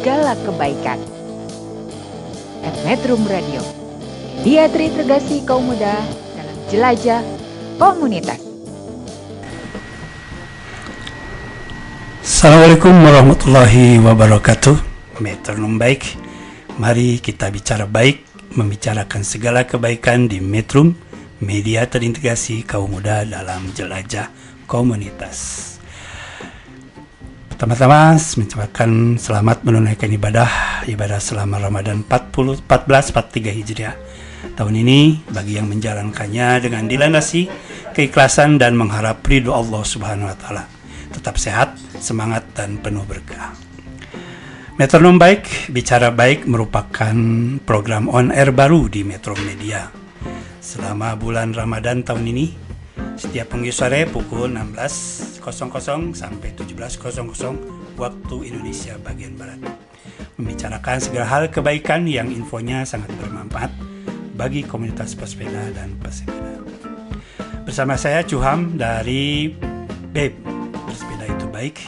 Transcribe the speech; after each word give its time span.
segala 0.00 0.32
kebaikan. 0.32 0.96
At 2.64 2.72
Metrum 2.88 3.20
Radio. 3.28 3.60
Dia 4.40 4.64
terintegrasi 4.72 5.44
kaum 5.44 5.68
muda 5.68 5.92
dalam 6.32 6.56
jelajah 6.72 7.20
komunitas. 7.76 8.40
Assalamualaikum 12.24 12.96
warahmatullahi 12.96 14.00
wabarakatuh. 14.00 14.76
Metronom 15.20 15.76
baik. 15.76 16.16
Mari 16.80 17.20
kita 17.20 17.52
bicara 17.52 17.84
baik, 17.84 18.24
membicarakan 18.56 19.20
segala 19.20 19.68
kebaikan 19.68 20.32
di 20.32 20.40
Metrum, 20.40 20.96
media 21.44 21.84
terintegrasi 21.84 22.64
kaum 22.64 22.96
muda 22.96 23.28
dalam 23.28 23.68
jelajah 23.76 24.32
komunitas. 24.64 25.79
Pertama-tama 27.60 28.16
mengucapkan 28.16 29.20
selamat 29.20 29.68
menunaikan 29.68 30.08
ibadah 30.08 30.80
ibadah 30.88 31.20
selama 31.20 31.60
Ramadan 31.60 32.08
40 32.08 32.64
1443 32.64 33.52
Hijriah. 33.52 33.96
Tahun 34.56 34.74
ini 34.80 35.20
bagi 35.28 35.60
yang 35.60 35.68
menjalankannya 35.68 36.56
dengan 36.56 36.88
dilandasi 36.88 37.52
keikhlasan 37.92 38.56
dan 38.56 38.80
mengharap 38.80 39.20
ridho 39.28 39.52
Allah 39.52 39.84
Subhanahu 39.84 40.32
wa 40.32 40.36
taala. 40.40 40.64
Tetap 41.12 41.36
sehat, 41.36 41.76
semangat 42.00 42.48
dan 42.56 42.80
penuh 42.80 43.04
berkah. 43.04 43.52
Metronom 44.80 45.20
Baik, 45.20 45.68
Bicara 45.68 46.08
Baik 46.08 46.48
merupakan 46.48 47.12
program 47.68 48.08
on 48.08 48.32
air 48.32 48.56
baru 48.56 48.88
di 48.88 49.04
Metro 49.04 49.36
Media. 49.36 49.84
Selama 50.64 51.12
bulan 51.12 51.52
Ramadan 51.52 52.08
tahun 52.08 52.24
ini, 52.24 52.69
setiap 53.20 53.52
pagi 53.52 53.72
sore 53.72 54.08
pukul 54.08 54.50
16.00 54.52 55.44
sampai 56.16 56.48
17.00 56.56 57.96
waktu 58.00 58.36
Indonesia 58.48 58.96
bagian 59.00 59.36
Barat. 59.36 59.60
Membicarakan 60.40 60.98
segala 61.04 61.26
hal 61.28 61.44
kebaikan 61.52 62.08
yang 62.08 62.32
infonya 62.32 62.88
sangat 62.88 63.12
bermanfaat 63.20 63.70
bagi 64.40 64.64
komunitas 64.64 65.12
pesepeda 65.12 65.68
dan 65.76 66.00
pesepeda. 66.00 66.64
Bersama 67.68 68.00
saya 68.00 68.24
Cuham 68.24 68.80
dari 68.80 69.52
BEB, 70.16 70.32
Bersepeda 70.88 71.28
Itu 71.28 71.46
Baik, 71.52 71.84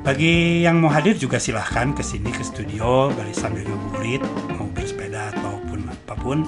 Bagi 0.00 0.64
yang 0.64 0.80
mau 0.80 0.88
hadir 0.88 1.12
juga 1.12 1.36
silahkan 1.36 1.92
ke 1.92 2.00
sini 2.00 2.32
ke 2.32 2.40
studio 2.40 3.12
balik 3.12 3.36
sambil 3.36 3.68
ngabuburit, 3.68 4.24
mau 4.56 4.64
bersepeda 4.72 5.28
ataupun 5.36 5.84
apa 5.92 6.14
pun. 6.16 6.40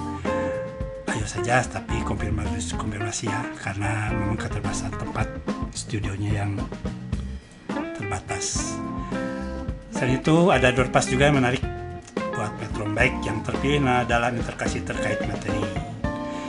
Ayo 1.13 1.25
saja, 1.29 1.61
tapi 1.61 2.01
konfirmasi 2.01 2.73
konfirmasi 2.73 3.29
ya, 3.29 3.45
karena 3.61 4.09
memang 4.09 4.41
keterbatasan 4.41 4.89
tempat 4.97 5.29
studionya 5.69 6.41
yang 6.41 6.51
terbatas. 7.93 8.73
Selain 9.93 10.17
itu 10.17 10.49
ada 10.49 10.73
door 10.73 10.89
pass 10.89 11.05
juga 11.05 11.29
yang 11.29 11.37
menarik 11.37 11.61
buat 12.33 12.49
Metron 12.57 12.97
Baik 12.97 13.13
yang 13.21 13.45
terpilih 13.45 13.85
nah, 13.85 14.01
dalam 14.01 14.33
interkasi 14.33 14.81
terkait 14.81 15.21
materi. 15.29 15.61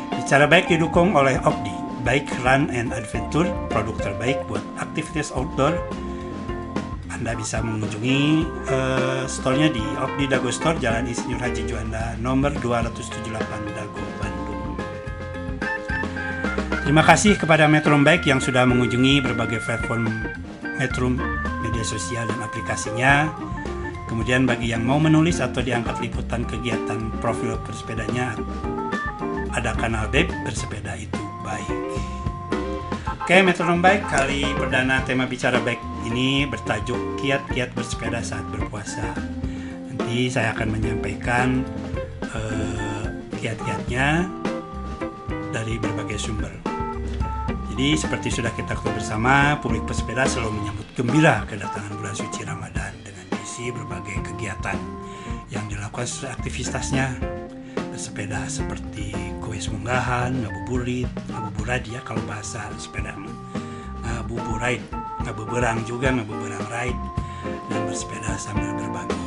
Bicara 0.09 0.49
baik 0.49 0.73
didukung 0.73 1.13
oleh 1.13 1.37
Opdi, 1.45 1.71
Bike 2.01 2.33
Run 2.41 2.73
and 2.73 2.97
Adventure, 2.97 3.53
produk 3.69 4.01
terbaik 4.01 4.41
buat 4.49 4.65
aktivitas 4.81 5.37
outdoor. 5.37 5.77
Anda 7.15 7.39
bisa 7.39 7.63
mengunjungi 7.63 8.43
eh, 8.67 9.23
store-nya 9.31 9.71
di 9.71 9.79
Opdi 10.03 10.27
Dago 10.27 10.51
Store, 10.51 10.75
Jalan 10.83 11.07
Insinyur 11.07 11.39
Haji 11.39 11.63
Juanda, 11.63 12.19
nomor 12.19 12.51
278 12.59 13.31
Dago, 13.71 14.03
Bandung. 14.19 14.75
Terima 16.83 17.07
kasih 17.07 17.39
kepada 17.39 17.71
Metro 17.71 17.95
Baik 18.03 18.27
yang 18.27 18.43
sudah 18.43 18.67
mengunjungi 18.67 19.23
berbagai 19.23 19.63
platform 19.63 20.11
Metro 20.75 21.07
media 21.63 21.85
sosial 21.87 22.27
dan 22.27 22.43
aplikasinya. 22.43 23.31
Kemudian 24.11 24.43
bagi 24.43 24.75
yang 24.75 24.83
mau 24.83 24.99
menulis 24.99 25.39
atau 25.39 25.63
diangkat 25.63 26.03
liputan 26.03 26.43
kegiatan 26.43 27.15
profil 27.23 27.57
bersepedanya 27.63 28.35
ada 29.55 29.71
kanal 29.79 30.11
web 30.11 30.27
bersepeda 30.43 30.99
itu 30.99 31.23
baik. 31.47 31.71
Oke, 33.23 33.39
metronom 33.41 33.79
baik 33.81 34.03
kali 34.11 34.45
perdana 34.59 35.01
tema 35.07 35.25
bicara 35.25 35.63
baik 35.63 35.94
ini 36.05 36.45
bertajuk 36.45 37.21
kiat-kiat 37.21 37.73
bersepeda 37.73 38.21
saat 38.21 38.45
berpuasa. 38.53 39.17
Nanti 39.91 40.29
saya 40.29 40.53
akan 40.53 40.69
menyampaikan 40.77 41.65
eh, 42.23 43.05
kiat-kiatnya 43.41 44.29
dari 45.53 45.81
berbagai 45.81 46.19
sumber. 46.21 46.53
Jadi 47.75 47.99
seperti 47.99 48.31
sudah 48.31 48.55
kita 48.55 48.79
ketahui 48.79 48.95
bersama, 48.95 49.59
publik 49.59 49.83
pesepeda 49.83 50.31
selalu 50.31 50.63
menyambut 50.63 50.87
gembira 50.95 51.43
kedatangan 51.51 51.99
bulan 51.99 52.15
suci 52.15 52.47
Ramadan 52.47 52.95
dengan 53.03 53.27
diisi 53.35 53.75
berbagai 53.75 54.23
kegiatan 54.31 54.79
yang 55.51 55.67
dilakukan 55.67 56.07
aktivitasnya 56.07 57.19
bersepeda 57.91 58.47
seperti 58.47 59.11
kuis 59.43 59.67
munggahan, 59.71 60.35
ngabuburit, 60.35 61.11
ngabuburit 61.31 61.83
ya 61.91 61.99
kalau 62.07 62.23
bahasa 62.31 62.63
sepeda 62.79 63.15
mah. 64.35 64.45
ngabuburit, 64.45 64.83
ngabuberang 65.23 65.79
juga, 65.87 66.09
ngabuberang 66.11 66.65
ride 66.67 67.03
dan 67.71 67.81
bersepeda 67.87 68.35
sambil 68.35 68.75
berbagi. 68.75 69.19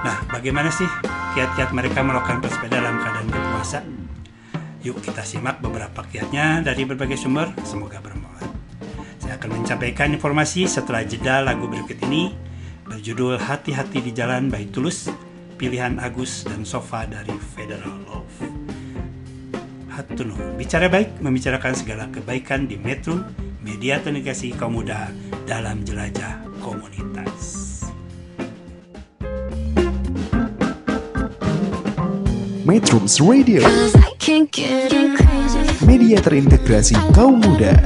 Nah, 0.00 0.18
bagaimana 0.32 0.72
sih 0.72 0.88
kiat-kiat 1.36 1.70
mereka 1.70 2.00
melakukan 2.02 2.42
bersepeda 2.42 2.80
dalam 2.80 2.98
keadaan 2.98 3.28
berpuasa? 3.30 3.80
Yuk 4.80 5.04
kita 5.04 5.20
simak 5.22 5.60
beberapa 5.60 6.00
kiatnya 6.08 6.64
dari 6.64 6.88
berbagai 6.88 7.20
sumber, 7.20 7.52
semoga 7.68 8.00
bermanfaat. 8.00 8.48
Saya 9.20 9.36
akan 9.36 9.60
menyampaikan 9.60 10.08
informasi 10.16 10.64
setelah 10.64 11.04
jeda 11.04 11.44
lagu 11.44 11.68
berikut 11.68 12.00
ini 12.08 12.32
berjudul 12.88 13.38
Hati-Hati 13.38 14.00
di 14.02 14.10
Jalan 14.16 14.48
by 14.48 14.72
Tulus, 14.72 15.12
pilihan 15.60 16.00
Agus 16.00 16.48
dan 16.48 16.64
Sofa 16.64 17.04
dari 17.04 17.36
Federal 17.54 17.92
Love. 18.08 18.40
Hatuno, 19.92 20.34
bicara 20.56 20.88
baik 20.88 21.20
membicarakan 21.20 21.76
segala 21.76 22.08
kebaikan 22.08 22.64
di 22.64 22.80
Metro, 22.80 23.20
media 23.60 24.00
komunikasi 24.00 24.56
kaum 24.56 24.80
muda 24.80 25.12
dalam 25.44 25.84
jelajah 25.84 26.40
komunitas. 26.64 27.68
Metrums 32.64 33.18
Radio 33.20 33.64
Cause 33.64 33.96
I 33.96 34.12
can't 34.20 34.48
get 34.52 34.92
enough. 34.92 35.84
media 35.84 36.20
terintegrasi 36.20 36.96
kaum 37.12 37.40
muda. 37.40 37.76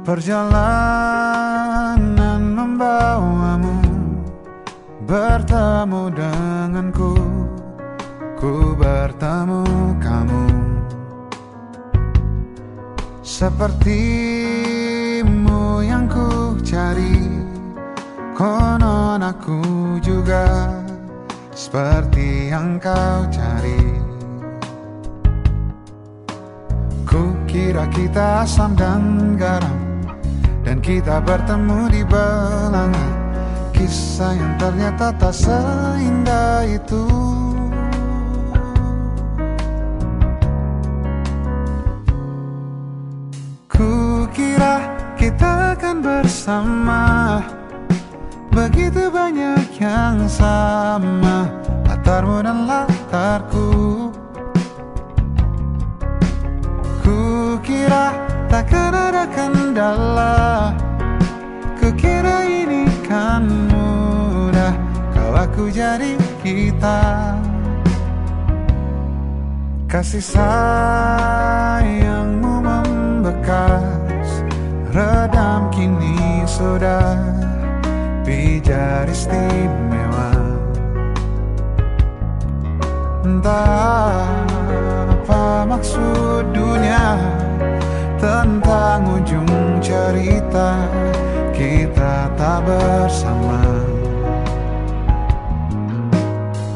Perjalanan 0.00 2.00
membawamu 2.56 3.84
Bertemu 5.04 6.08
denganku 6.16 7.12
Ku 8.40 8.72
bertemu 8.80 9.60
kamu. 10.00 10.44
Sepertimu 13.20 14.24
yang 15.84 16.08
ku 16.08 16.56
cari 16.64 17.20
Konon 18.32 19.20
aku 19.20 19.60
juga 20.00 20.80
Seperti 21.52 22.48
yang 22.48 22.80
kau 22.80 23.28
cari. 23.28 24.00
Ku 27.04 27.36
kira 27.44 27.84
kita 27.92 28.48
asam 28.48 28.72
dan 28.72 29.36
garam 29.36 29.89
Dan 30.70 30.78
kita 30.78 31.18
bertemu 31.18 31.90
di 31.90 32.06
belanga. 32.06 33.08
Kisah 33.74 34.38
yang 34.38 34.54
ternyata 34.54 35.10
tak 35.18 35.34
seindah 35.34 36.62
itu. 36.62 37.10
Ku 43.66 44.30
kira 44.30 44.94
kita 45.18 45.74
akan 45.74 46.06
bersama. 46.06 47.02
Begitu 48.54 49.10
banyak 49.10 49.74
yang 49.74 50.22
sama. 50.30 51.50
Latarmu 51.82 52.46
dan 52.46 52.70
latarku. 52.70 53.70
Ku 57.02 57.18
kira 57.58 58.29
takkan 58.50 58.90
ada 58.90 59.24
kendala 59.30 60.74
Kukira 61.80 62.44
ini 62.44 62.84
kan 63.08 63.48
mudah. 63.72 64.76
Kau 65.16 65.32
aku 65.32 65.72
jadi 65.72 66.12
kita. 66.44 67.32
Kasih 69.88 70.20
sayangmu 70.20 71.40
membekas 72.60 74.44
Redam 74.92 75.72
kini 75.72 76.44
sudah. 76.44 77.16
Pijar 78.28 79.08
istimewa. 79.08 80.36
Entah 83.24 84.28
apa 85.08 85.64
maksud 85.64 86.44
dunia 86.52 87.16
Tentang 88.20 89.00
ujung 89.16 89.80
cerita 89.80 90.76
Kita 91.56 92.28
tak 92.36 92.68
bersama. 92.68 93.64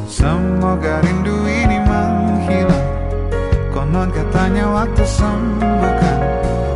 Semoga 0.09 1.05
rindu 1.05 1.37
ini 1.45 1.85
menghilang. 1.85 2.89
Konon 3.69 4.09
katanya 4.09 4.73
waktu 4.73 5.05
sembuhkan. 5.05 6.21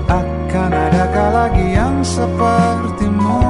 Akan 0.05 0.71
adakah 0.73 1.29
lagi 1.33 1.67
yang 1.73 2.05
sepertimu? 2.05 3.41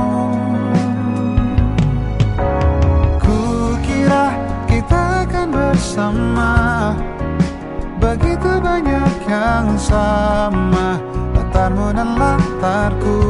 Ku 3.18 3.38
kira 3.82 4.34
kita 4.70 5.26
akan 5.26 5.46
bersama 5.50 6.52
Begitu 8.08 8.56
banyak 8.64 9.28
yang 9.28 9.76
sama 9.76 10.96
Latarmu 11.36 11.92
dan 11.92 12.16
latarku. 12.16 13.20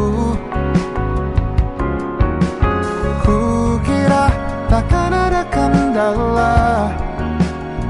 Ku 3.26 3.74
kira 3.82 4.30
takkan 4.70 5.10
ada 5.10 5.42
kendala 5.50 6.94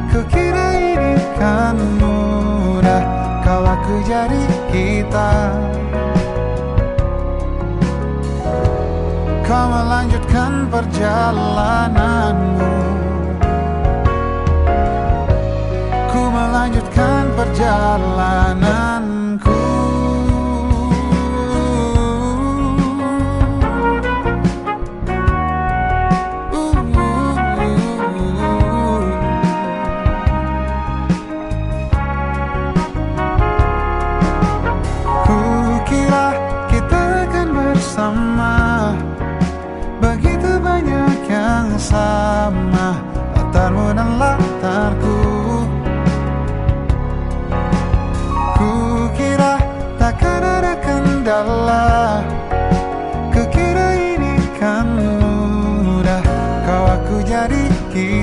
Kukira 0.09 0.81
ini 0.81 1.21
kan 1.37 1.77
mudah 2.01 3.05
Kau 3.45 3.69
aku 3.69 4.01
jadi 4.09 4.49
kita. 4.73 5.61
Kau 9.45 9.65
melanjutkan 9.69 10.73
perjalananmu 10.73 12.98
Ku 16.09 16.23
melanjutkan 16.33 17.37
perjalananku 17.37 18.88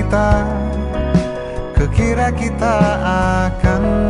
kita 0.06 0.46
Kukira 1.74 2.30
kita 2.30 2.74
akan 3.42 4.05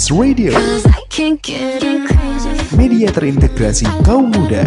Metrums 0.00 0.16
Radio, 0.16 0.56
media 2.72 3.12
terintegrasi 3.12 3.84
kaum 4.00 4.32
muda. 4.32 4.64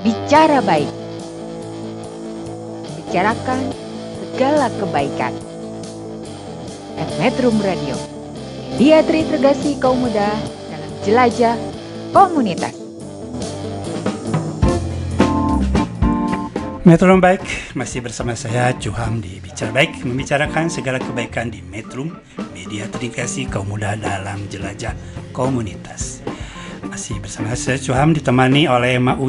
Bicara 0.00 0.64
baik. 0.64 0.88
Bicarakan 2.96 3.60
segala 4.16 4.72
kebaikan. 4.80 5.36
At 6.96 7.10
Metrum 7.20 7.60
Radio. 7.60 8.00
Media 8.80 9.04
terintegrasi 9.04 9.76
kaum 9.76 10.08
muda 10.08 10.32
dalam 10.72 10.92
jelajah 11.04 11.56
komunitas. 12.16 12.87
Metrum 16.88 17.20
Baik 17.20 17.44
masih 17.76 18.00
bersama 18.00 18.32
saya 18.32 18.72
Cuham 18.80 19.20
di 19.20 19.44
Bicara 19.44 19.68
Baik 19.76 20.08
membicarakan 20.08 20.72
segala 20.72 20.96
kebaikan 20.96 21.52
di 21.52 21.60
Metrum 21.60 22.16
media 22.56 22.88
terintegrasi 22.88 23.44
kaum 23.44 23.68
muda 23.68 23.92
dalam 23.92 24.48
jelajah 24.48 24.96
komunitas. 25.36 26.24
Masih 26.88 27.20
bersama 27.20 27.52
saya 27.60 27.76
Cuham 27.76 28.16
ditemani 28.16 28.72
oleh 28.72 28.96
Mak 28.96 29.20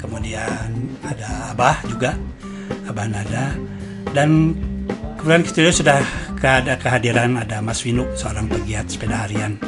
kemudian 0.00 0.72
ada 1.04 1.52
Abah 1.52 1.84
juga, 1.84 2.16
Abah 2.88 3.12
Nada 3.12 3.52
dan 4.16 4.56
kemudian 5.20 5.44
di 5.44 5.48
studio 5.52 5.68
sudah 5.68 6.00
ada 6.40 6.80
kehadiran 6.80 7.36
ada 7.36 7.60
Mas 7.60 7.84
Winu 7.84 8.08
seorang 8.16 8.48
pegiat 8.48 8.88
sepeda 8.88 9.28
harian. 9.28 9.60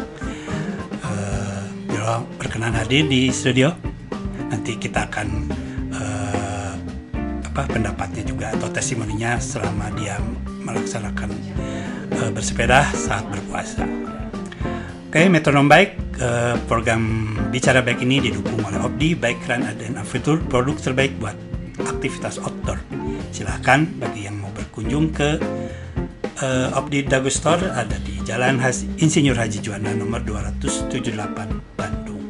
Beliau 1.92 2.24
berkenan 2.40 2.72
hadir 2.72 3.04
di 3.04 3.28
studio. 3.28 3.68
Nanti 4.48 4.80
kita 4.80 5.12
akan 5.12 5.28
apa 7.56 7.72
pendapatnya 7.72 8.20
juga 8.20 8.52
atau 8.52 8.68
testimoninya 8.68 9.40
selama 9.40 9.88
dia 9.96 10.20
melaksanakan 10.60 11.32
eh, 12.12 12.28
bersepeda 12.28 12.84
saat 12.92 13.24
berpuasa. 13.32 13.80
Oke, 15.08 15.24
metronom 15.32 15.64
baik 15.64 16.20
eh, 16.20 16.52
program 16.68 17.32
bicara 17.48 17.80
baik 17.80 18.04
ini 18.04 18.28
didukung 18.28 18.60
oleh 18.60 18.76
Opdi 18.76 19.16
Bike 19.16 19.48
Run 19.48 19.64
dan 19.72 19.96
Aventure 19.96 20.36
produk 20.36 20.76
terbaik 20.76 21.16
buat 21.16 21.32
aktivitas 21.80 22.36
outdoor. 22.44 22.76
Silahkan 23.32 23.88
bagi 23.96 24.28
yang 24.28 24.36
mau 24.36 24.52
berkunjung 24.52 25.16
ke 25.16 25.40
eh, 26.36 26.68
Opdi 26.76 27.08
Dago 27.08 27.32
Store 27.32 27.72
ada 27.72 27.96
di 28.04 28.20
Jalan 28.20 28.60
Has 28.60 28.84
Insinyur 29.00 29.40
Haji 29.40 29.64
Juanda 29.64 29.96
nomor 29.96 30.20
278 30.28 31.08
Bandung. 31.72 32.20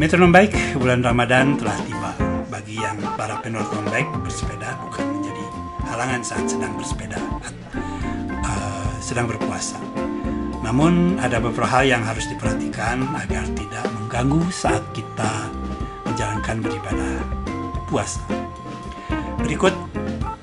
Metronom 0.00 0.32
baik 0.32 0.80
bulan 0.80 1.04
Ramadan 1.04 1.60
telah 1.60 1.76
tiba. 1.84 2.27
Bagi 2.58 2.74
yang 2.74 2.98
para 3.14 3.38
penolong 3.38 3.86
baik 3.86 4.10
bersepeda 4.18 4.82
bukan 4.82 5.06
menjadi 5.14 5.46
halangan 5.94 6.26
saat 6.26 6.50
sedang 6.50 6.74
bersepeda, 6.74 7.14
eh, 8.34 8.90
sedang 8.98 9.30
berpuasa. 9.30 9.78
Namun 10.66 11.22
ada 11.22 11.38
beberapa 11.38 11.70
hal 11.70 11.86
yang 11.86 12.02
harus 12.02 12.26
diperhatikan 12.26 13.14
agar 13.14 13.46
tidak 13.54 13.86
mengganggu 13.94 14.42
saat 14.50 14.82
kita 14.90 15.54
menjalankan 16.02 16.58
beribadah 16.58 17.22
puasa. 17.86 18.26
Berikut 19.38 19.78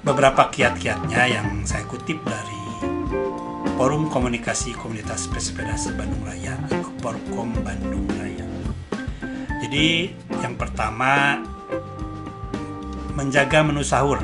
beberapa 0.07 0.47
kiat-kiatnya 0.47 1.19
yang 1.27 1.67
saya 1.67 1.83
kutip 1.83 2.23
dari 2.23 2.63
Forum 3.75 4.07
Komunikasi 4.07 4.71
Komunitas 4.71 5.27
Pesepeda 5.27 5.75
Sebandung 5.75 6.23
Raya 6.23 6.55
atau 6.71 6.79
Bandung 7.59 8.07
Raya. 8.15 8.47
Jadi 9.59 10.15
yang 10.39 10.55
pertama 10.55 11.43
menjaga 13.15 13.63
menu 13.63 13.81
sahur. 13.81 14.19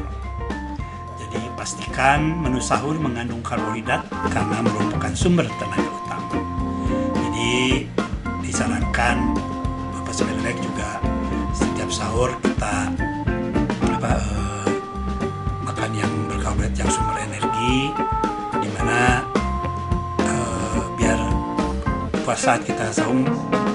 Jadi 1.18 1.40
pastikan 1.56 2.44
menu 2.44 2.60
sahur 2.60 3.00
mengandung 3.00 3.40
karbohidrat 3.40 4.04
karena 4.30 4.60
merupakan 4.62 5.12
sumber 5.16 5.48
tenaga 5.58 5.90
utama. 5.90 6.36
Jadi 7.16 7.88
disarankan 8.44 9.32
Bapak 9.96 10.14
Sebenarnya 10.14 10.56
juga 10.60 11.00
setiap 11.56 11.88
sahur 11.88 12.36
kita 12.44 12.92
apa 13.96 14.12
eh, 14.20 14.72
makan 15.64 15.92
yang 15.96 16.12
berkarbohidrat 16.28 16.76
yang 16.76 16.92
sumber 16.92 17.16
energi 17.24 17.96
di 18.60 18.70
mana 18.76 19.24
eh, 20.20 20.80
biar 21.00 21.20
puasa 22.28 22.60
saat 22.60 22.62
kita 22.68 22.92
saum 22.92 23.24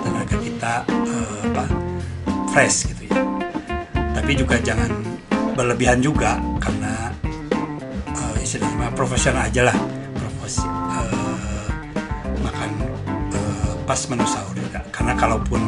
tenaga 0.04 0.36
kita 0.36 0.84
eh, 0.88 1.38
apa 1.52 1.64
fresh 2.52 2.92
gitu 2.92 3.08
ya 3.08 3.20
tapi 4.16 4.32
juga 4.32 4.58
jangan 4.58 5.05
berlebihan 5.56 6.04
juga 6.04 6.36
karena 6.60 7.08
eh, 8.12 8.44
istilahnya 8.44 8.92
profesional 8.92 9.48
aja 9.48 9.72
lah. 9.72 9.76
Profesi 10.12 10.60
eh, 10.68 11.66
makan 12.44 12.70
eh, 13.32 13.72
pas 13.88 14.00
menu 14.12 14.28
sahur 14.28 14.52
juga. 14.52 14.84
Karena 14.92 15.16
kalaupun 15.16 15.64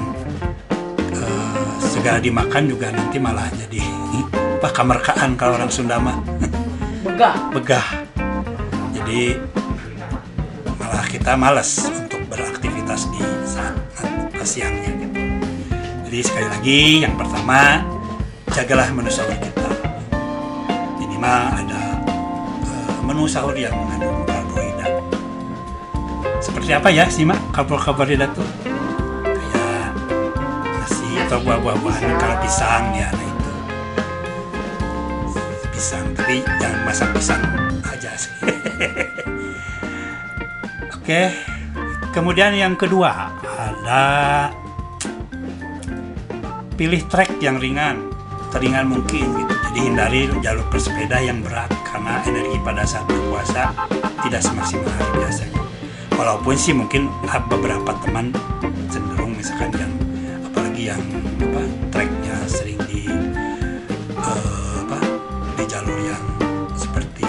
eh, 1.17 1.73
segala 1.81 2.21
dimakan 2.21 2.69
juga 2.69 2.93
nanti 2.93 3.17
malah 3.17 3.49
jadi 3.57 3.81
apa 4.61 4.69
kamerkaan 4.71 5.35
kalau 5.41 5.57
orang 5.57 5.73
Sunda 5.73 5.97
mah. 5.97 6.21
Begah. 7.03 7.35
begah. 7.57 7.87
Jadi 8.93 9.41
malah 10.77 11.07
kita 11.09 11.33
malas 11.33 11.89
untuk 11.89 12.21
beraktivitas 12.29 13.09
di 13.09 13.25
saat 13.49 13.75
pas 14.29 14.47
siangnya 14.47 14.93
gitu. 14.95 15.21
jadi 16.09 16.19
sekali 16.25 16.47
lagi 16.49 16.81
yang 17.05 17.15
pertama 17.19 17.83
jagalah 18.55 18.89
menu 18.95 19.11
sahur 19.13 19.48
menu 23.19 23.27
sahur 23.27 23.59
yang 23.59 23.75
mengandung 23.75 24.23
karbohidrat. 24.31 24.95
Seperti 26.39 26.71
apa 26.71 26.87
ya 26.87 27.11
sih 27.11 27.27
mak 27.27 27.51
karbohidrat 27.51 28.31
tuh? 28.31 28.47
Kayak 29.27 29.91
nasi 30.63 31.19
atau 31.27 31.43
buah-buahan 31.43 32.15
kalau 32.15 32.39
pisang 32.39 32.95
ya 32.95 33.11
nah 33.11 33.27
itu. 33.27 33.51
Pisang 35.75 36.07
tapi 36.15 36.47
jangan 36.63 36.81
masak 36.87 37.11
pisang 37.11 37.43
aja 37.91 38.15
sih. 38.15 38.31
Oke 40.95 41.35
kemudian 42.15 42.55
yang 42.55 42.79
kedua 42.79 43.35
ada 43.43 44.07
pilih 46.79 47.03
trek 47.11 47.43
yang 47.43 47.59
ringan. 47.59 48.15
Teringan 48.55 48.87
mungkin 48.87 49.27
gitu 49.27 49.55
jadi 49.75 49.81
hindari 49.91 50.31
jalur 50.39 50.65
bersepeda 50.71 51.19
yang 51.19 51.43
berat 51.43 51.78
karena 51.89 52.21
energi 52.29 52.57
pada 52.61 52.85
saat 52.85 53.09
berpuasa 53.09 53.73
tidak 54.25 54.43
semaksimal 54.45 54.89
hari 54.93 55.11
biasa 55.25 55.45
walaupun 56.19 56.55
sih 56.59 56.75
mungkin 56.77 57.09
ah, 57.31 57.41
beberapa 57.47 57.95
teman 58.05 58.35
cenderung 58.93 59.33
misalkan 59.39 59.73
yang 59.79 59.93
apalagi 60.45 60.83
yang 60.93 61.03
apa 61.41 61.63
treknya 61.89 62.37
sering 62.45 62.79
di 62.91 63.09
eh, 64.19 64.73
apa 64.85 64.99
di 65.57 65.65
jalur 65.65 65.99
yang 66.03 66.25
seperti 66.77 67.29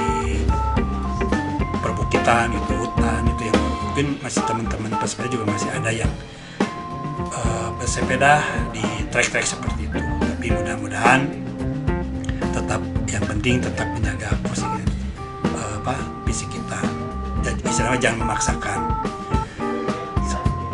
perbukitan 1.79 2.51
itu 2.51 2.73
hutan 2.75 3.21
itu 3.29 3.41
yang 3.47 3.59
mungkin 3.85 4.07
masih 4.19 4.43
teman-teman 4.43 4.91
pesepeda 4.99 5.27
juga 5.31 5.45
masih 5.47 5.69
ada 5.71 5.91
yang 5.93 6.11
eh, 7.31 7.67
bersepeda 7.79 8.43
di 8.75 8.83
trek-trek 9.09 9.45
seperti 9.45 9.89
itu. 9.89 9.99
Tapi 9.99 10.47
mudah-mudahan 10.53 11.48
penting 13.39 13.63
tetap 13.63 13.87
menjaga 13.95 14.35
posisi 14.43 14.83
eh, 15.47 15.73
apa 15.79 15.95
fisik 16.27 16.51
kita. 16.51 16.75
Dan 17.39 17.55
istilahnya 17.63 17.99
jangan 18.03 18.19
memaksakan. 18.27 18.79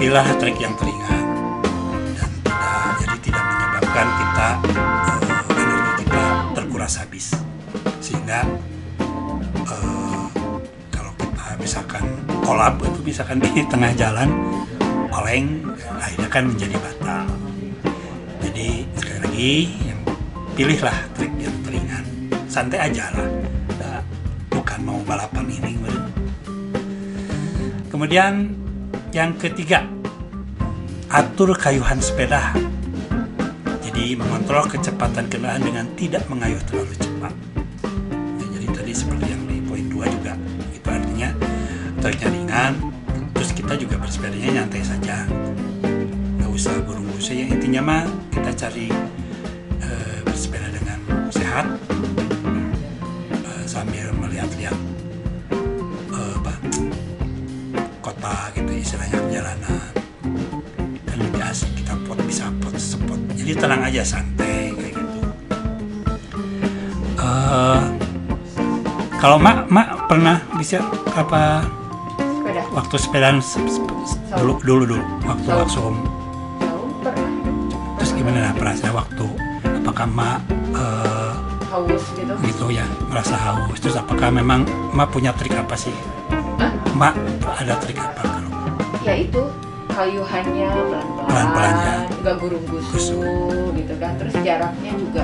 Pilih 0.02 0.26
trek 0.42 0.58
yang 0.58 0.74
teringat. 0.74 1.26
Dan 2.18 2.30
tidak 2.42 2.90
jadi 3.06 3.18
tidak 3.22 3.44
menyebabkan 3.46 4.08
kita 4.18 4.48
eh, 4.66 5.62
energi 5.62 5.92
kita 6.02 6.24
terkuras 6.58 6.94
habis. 6.98 7.38
Sehingga 8.02 8.50
eh, 9.70 10.26
kalau 10.90 11.14
kita 11.22 11.46
misalkan 11.62 12.02
kolab 12.42 12.82
itu 12.82 13.00
misalkan 13.06 13.38
di 13.46 13.62
tengah 13.70 13.94
jalan 13.94 14.34
oleng 15.14 15.70
akhirnya 16.02 16.30
kan 16.34 16.50
menjadi 16.50 16.82
batal. 16.82 17.30
Jadi 18.42 18.90
sekali 18.98 19.20
lagi 19.22 19.54
yang 19.86 20.02
pilihlah 20.58 20.98
trik 20.98 21.05
santai 22.56 22.88
aja 22.88 23.12
lah. 23.12 23.28
Nah, 23.84 24.00
bukan 24.48 24.80
mau 24.88 25.04
balapan 25.04 25.44
ini. 25.52 25.76
Kemudian 27.92 28.56
yang 29.12 29.36
ketiga 29.36 29.84
atur 31.12 31.52
kayuhan 31.60 32.00
sepeda. 32.00 32.56
Jadi 33.84 34.16
mengontrol 34.16 34.72
kecepatan 34.72 35.28
kendaraan 35.28 35.68
dengan 35.68 35.86
tidak 36.00 36.24
mengayuh 36.32 36.60
terlalu 36.64 36.96
cepat. 36.96 37.34
Ya, 38.40 38.46
jadi 38.56 38.68
tadi 38.72 38.92
seperti 38.96 39.36
yang 39.36 39.44
di 39.52 39.60
poin 39.60 39.86
2 39.92 40.16
juga. 40.16 40.34
Itu 40.72 40.88
artinya 40.88 41.30
triknya 42.00 42.30
ringan 42.32 42.74
terus 43.36 43.52
kita 43.52 43.76
juga 43.76 44.00
bersepedanya 44.00 44.64
nyantai 44.64 44.80
saja. 44.80 45.28
Nggak 46.40 46.52
usah 46.56 46.72
gurung-gurung 46.88 47.20
ya 47.20 47.52
intinya 47.52 47.82
mah 47.84 48.04
kita 48.32 48.52
cari 48.56 48.88
istilahnya 59.06 59.22
perjalanan 59.22 59.80
kan 61.06 61.18
lebih 61.22 61.42
asik 61.46 61.70
kita 61.78 61.94
pot 62.10 62.20
bisa 62.26 62.46
pot 62.58 62.74
spot 62.74 63.20
jadi 63.38 63.54
tenang 63.54 63.82
aja 63.86 64.02
santai 64.02 64.74
kayak 64.74 64.94
gitu. 64.98 65.20
Eh, 67.22 67.82
kalau 69.22 69.38
mak 69.38 69.70
mak 69.70 70.10
pernah 70.10 70.42
bisa 70.58 70.82
apa? 71.14 71.62
Sepeda. 72.18 72.62
waktu 72.74 72.96
sepedaan 72.98 73.38
se- 73.42 73.62
se- 73.70 73.86
dulu 74.42 74.58
dulu 74.66 74.84
dulu 74.90 75.00
waktu 75.26 75.50
langsung 75.54 75.94
Tahu 76.58 76.84
pernah. 77.06 77.30
Terus 78.02 78.12
gimana 78.18 78.54
perasaan 78.58 78.94
waktu? 78.98 79.26
Apakah 79.86 80.08
mak 80.10 80.40
eh, 80.74 81.32
haus 81.70 82.04
gitu. 82.18 82.34
gitu 82.42 82.66
ya 82.74 82.86
merasa 83.06 83.38
haus? 83.38 83.78
Terus 83.78 84.02
apakah 84.02 84.34
memang 84.34 84.66
mak 84.98 85.14
punya 85.14 85.30
trik 85.38 85.54
apa 85.54 85.78
sih? 85.78 85.94
Hah? 86.58 86.74
mak 86.98 87.14
ada 87.62 87.78
trik 87.78 88.02
apa 88.02 88.35
Ya 89.06 89.14
itu 89.22 89.42
kayuhannya 89.94 90.70
pelan-pelan, 90.74 91.76
ya. 91.78 91.96
nggak 92.26 92.36
gurung 92.42 92.66
gusu 92.66 93.22
gitu 93.78 93.94
kan. 94.02 94.18
Terus 94.18 94.34
jaraknya 94.42 94.92
juga 94.98 95.24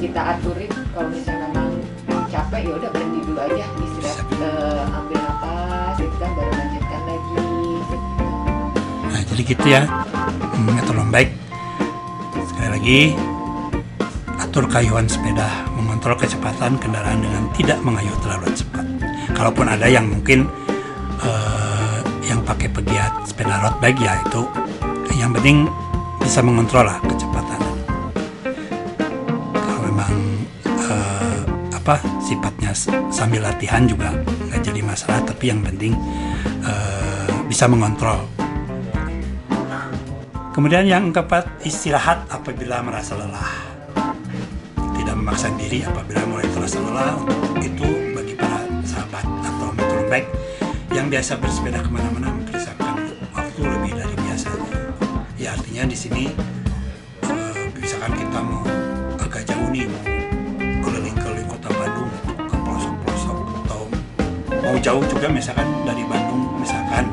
kita 0.00 0.20
aturin 0.36 0.72
kalau 0.96 1.08
misalnya 1.12 1.46
memang 1.52 2.26
capek 2.32 2.60
ya 2.64 2.72
udah 2.80 2.90
berhenti 2.96 3.20
dulu 3.28 3.40
aja 3.44 3.66
istirahat 3.84 4.26
eh, 4.40 4.96
ambil 4.96 5.18
nafas 5.20 5.94
gitu 6.00 6.16
kan 6.16 6.30
baru 6.32 6.50
lanjutkan 6.56 7.00
lagi 7.04 7.34
gitu. 7.36 7.96
nah 9.10 9.20
jadi 9.28 9.42
gitu 9.44 9.66
ya 9.68 9.82
Hmm, 10.60 10.76
metronom 10.76 11.08
baik 11.08 11.32
sekali 12.48 12.68
lagi 12.68 13.00
mengatur 14.50 14.66
kayuhan 14.66 15.06
sepeda, 15.06 15.46
mengontrol 15.78 16.18
kecepatan 16.18 16.74
kendaraan 16.82 17.22
dengan 17.22 17.46
tidak 17.54 17.78
mengayuh 17.86 18.18
terlalu 18.18 18.50
cepat. 18.50 18.82
Kalaupun 19.30 19.70
ada 19.70 19.86
yang 19.86 20.10
mungkin 20.10 20.50
pakai 22.50 22.66
pegiat 22.66 23.30
sepeda 23.30 23.62
road 23.62 23.78
bike 23.78 24.02
ya 24.02 24.18
itu 24.26 24.42
yang 25.20 25.30
penting 25.36 25.70
bisa 26.18 26.40
mengontrol 26.40 26.88
lah 26.88 26.96
kecepatan. 27.04 27.60
Kalau 29.52 29.80
memang 29.84 30.12
eh, 30.66 31.40
apa 31.76 32.00
sifatnya 32.24 32.72
sambil 33.12 33.44
latihan 33.44 33.84
juga 33.84 34.16
nggak 34.48 34.64
jadi 34.64 34.80
masalah, 34.80 35.20
tapi 35.22 35.52
yang 35.52 35.60
penting 35.60 35.92
eh, 36.64 37.28
bisa 37.46 37.68
mengontrol. 37.68 38.24
Kemudian 40.50 40.88
yang 40.88 41.12
keempat, 41.14 41.46
istirahat 41.62 42.26
apabila 42.32 42.82
merasa 42.82 43.14
lelah. 43.14 43.52
Tidak 44.98 45.14
memaksa 45.14 45.52
diri 45.54 45.86
apabila 45.86 46.26
mulai 46.26 46.48
terasa 46.50 46.80
lelah. 46.82 47.14
Itu 47.62 47.86
bagi 48.16 48.34
para 48.34 48.66
sahabat 48.82 49.24
atau 49.24 49.68
mountain 49.76 50.04
bike 50.10 50.30
yang 50.90 51.06
biasa 51.06 51.38
bersepeda 51.38 51.84
ke 51.86 51.90
mana-mana 51.92 52.29
artinya 55.80 55.96
di 55.96 56.00
sini 56.04 56.24
misalkan 57.80 58.12
kita 58.12 58.38
mau 58.44 58.60
agak 59.16 59.48
jauh 59.48 59.64
nih 59.72 59.88
mau 59.88 60.04
keliling-keliling 60.84 61.48
kota 61.48 61.72
Bandung 61.72 62.12
ke 62.36 62.56
pelosok-pelosok 62.60 63.38
atau 63.64 63.82
mau 64.60 64.76
jauh 64.76 65.00
juga 65.08 65.32
misalkan 65.32 65.64
dari 65.88 66.04
Bandung 66.04 66.60
misalkan 66.60 67.08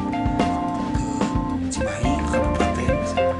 ke 0.91 1.07
Cimahi 1.71 2.11
ke 2.11 2.27
kabupaten 2.27 2.91
misalkan. 2.91 3.39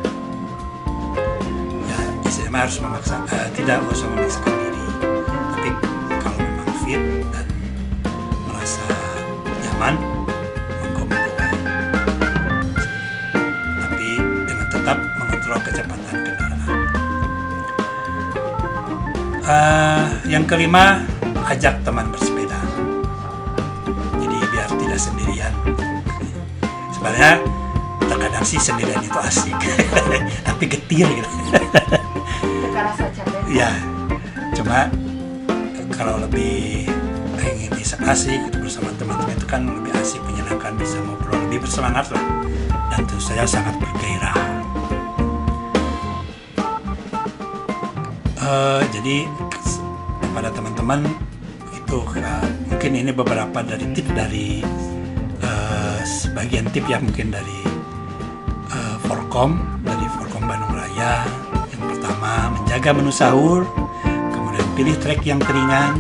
Ya 1.92 2.00
istilahnya 2.24 2.60
harus 2.64 2.78
memaksa 2.80 3.16
eh, 3.28 3.48
tidak 3.52 3.84
usah 3.92 4.08
memaksakan 4.08 4.67
Eh, 19.48 20.06
yang 20.28 20.44
kelima 20.44 21.08
ajak 21.48 21.80
teman 21.88 22.12
bersepeda. 22.12 22.60
Jadi 24.20 24.38
biar 24.52 24.68
tidak 24.76 25.00
sendirian. 25.00 25.54
Sebenarnya 26.92 27.40
terkadang 28.12 28.44
sih 28.44 28.60
sendirian 28.60 29.00
itu 29.00 29.16
asik. 29.16 29.56
Tapi 30.52 30.64
getir 30.68 31.08
gitu. 31.08 31.36
Ya 33.48 33.72
cuma 34.52 34.92
kalau 35.96 36.20
lebih 36.28 36.84
ingin 37.40 37.72
bisa 37.72 37.96
asik 38.04 38.52
gitu 38.52 38.68
bersama 38.68 38.92
teman-teman 39.00 39.32
itu 39.32 39.48
kan 39.48 39.64
lebih 39.64 39.96
asik 39.96 40.20
menyenangkan 40.28 40.76
bisa 40.76 41.00
ngobrol 41.08 41.40
lebih 41.48 41.64
bersemangat 41.64 42.12
lah. 42.12 42.26
Dan 42.92 43.08
tentu 43.08 43.16
saja 43.24 43.48
sangat 43.48 43.80
bergairah 43.80 44.57
Eh, 48.48 48.82
jadi 48.96 49.28
kepada 50.24 50.48
teman-teman 50.56 51.04
itu 51.76 52.00
eh, 52.16 52.48
mungkin 52.72 52.92
ini 52.96 53.12
beberapa 53.12 53.60
dari 53.60 53.92
tip 53.92 54.08
dari 54.16 54.64
eh, 55.44 56.00
sebagian 56.08 56.72
tip 56.72 56.88
ya 56.88 57.04
mungkin 57.04 57.28
dari 57.28 57.60
eh, 58.72 58.96
Forkom 59.04 59.84
dari 59.84 60.08
Forkom 60.16 60.48
Bandung 60.48 60.72
Raya. 60.72 61.28
Yang 61.76 61.84
pertama 61.92 62.56
menjaga 62.56 62.90
menu 62.96 63.12
sahur 63.12 63.68
kemudian 64.32 64.68
pilih 64.80 64.96
trek 64.96 65.28
yang 65.28 65.44
ringan 65.44 66.00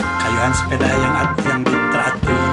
kayuhan 0.00 0.52
sepeda 0.56 0.88
yang 0.88 1.14
yang 1.44 1.62
teratur. 1.92 2.48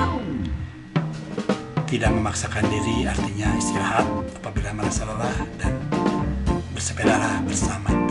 Tidak 1.87 2.11
memaksakan 2.11 2.67
diri 2.67 3.07
artinya 3.07 3.47
istirahat 3.55 4.03
apabila 4.43 4.75
merasa 4.75 5.07
lelah 5.07 5.39
dan 5.55 5.71
bersepedalah 6.75 7.39
bersama 7.47 8.04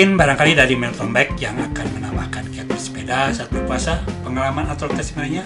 mungkin 0.00 0.16
barangkali 0.16 0.56
dari 0.56 0.80
Milton 0.80 1.12
Beck 1.12 1.36
yang 1.44 1.60
akan 1.60 2.00
menambahkan 2.00 2.48
kiat 2.56 2.72
bersepeda 2.72 3.36
saat 3.36 3.52
berpuasa 3.52 4.00
pengalaman 4.24 4.64
atau 4.72 4.88
testimoninya 4.88 5.44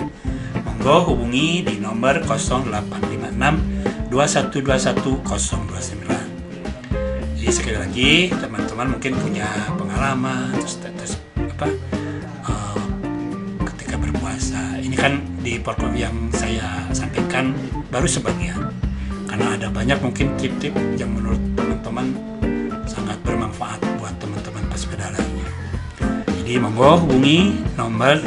monggo 0.63 1.11
hubungi 1.11 1.67
di 1.67 1.83
nomor 1.83 2.23
0856 2.23 4.15
2121 4.15 5.27
029 5.27 7.35
jadi 7.35 7.51
sekali 7.51 7.83
lagi 7.83 8.31
teman-teman 8.31 8.95
mungkin 8.95 9.19
punya 9.19 9.51
pengalaman 9.75 10.55
terus, 10.55 10.79
terus 10.79 11.19
apa 11.35 11.75
eh, 12.47 12.79
ketika 13.75 13.99
berpuasa. 13.99 14.79
Ini 14.79 14.95
kan 14.95 15.19
di 15.43 15.59
program 15.59 15.99
yang 15.99 16.15
saya 16.31 16.87
sampaikan 16.95 17.59
baru 17.91 18.07
sebagian. 18.07 18.71
Karena 19.27 19.59
ada 19.59 19.67
banyak 19.67 19.99
mungkin 19.99 20.31
tip-tip 20.39 20.79
yang 20.95 21.11
menurut 21.11 21.43
teman-teman 21.59 22.15
sangat 22.87 23.19
bermanfaat 23.27 23.94
jadi 26.55 26.63
monggo. 26.63 27.03
Hubungi 27.03 27.67
nomor 27.75 28.23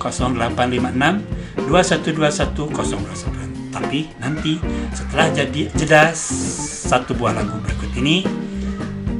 0856 0.00 1.68
2121 1.68 2.72
029 2.72 3.68
tapi 3.68 4.08
nanti 4.16 4.56
setelah 4.96 5.28
jadi 5.36 5.68
jeda 5.76 6.16
satu 6.16 7.12
buah 7.12 7.36
lagu 7.36 7.60
berikut 7.60 7.92
ini 8.00 8.24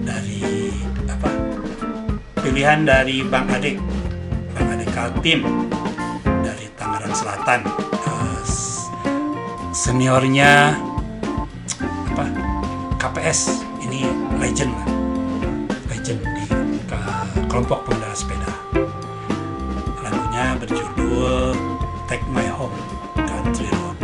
dari 0.01 0.73
apa 1.05 1.29
pilihan 2.41 2.89
dari 2.89 3.21
Bang 3.21 3.53
Adek 3.53 3.77
Bang 4.57 4.73
Adek 4.73 4.89
Kaltim 4.97 5.45
dari 6.25 6.73
Tangerang 6.73 7.13
Selatan. 7.13 7.69
Eh, 8.09 8.41
seniornya 9.77 10.73
apa 12.17 12.25
KPS 12.97 13.61
ini 13.85 14.09
legend 14.41 14.73
lah. 14.73 14.89
Legend 15.93 16.38
kelompok 17.49 17.81
pengendara 17.89 18.13
sepeda. 18.13 18.53
Lagunya 20.05 20.53
berjudul 20.61 21.57
Take 22.05 22.29
My 22.29 22.45
Home 22.53 22.77
Country 23.17 23.73
Road 23.73 23.97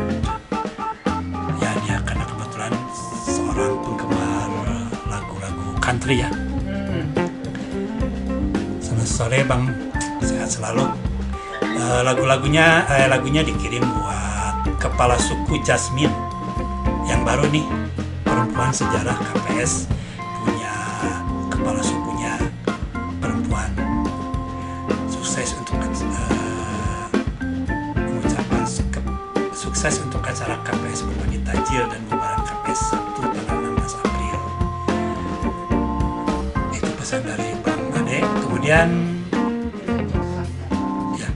ya 1.60 1.70
dia 1.84 1.96
karena 2.08 2.24
kebetulan 2.24 2.72
seorang 3.28 3.72
penggemar 3.84 4.48
lagu-lagu 5.12 5.68
country 5.78 6.24
ya. 6.24 6.30
Selamat 8.80 9.08
sore 9.08 9.40
Bang, 9.44 9.68
sehat 10.24 10.48
selalu. 10.48 10.88
Eh, 11.60 12.00
lagu-lagunya 12.00 12.88
eh, 12.88 13.06
lagunya 13.12 13.44
dikirim 13.44 13.84
buat 13.84 14.80
kepala 14.80 15.20
suku 15.20 15.60
Jasmine. 15.62 16.12
Yang 17.04 17.20
baru 17.28 17.44
nih 17.52 17.66
perempuan 18.24 18.72
sejarah 18.72 19.20
KPS 19.20 19.93
kemudian 38.74 38.90
ya 41.14 41.28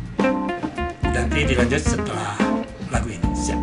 nanti 1.14 1.38
dilanjut 1.46 1.83
setelah 1.83 2.35
lagu 2.90 3.09
ini. 3.14 3.31
Siap. 3.31 3.61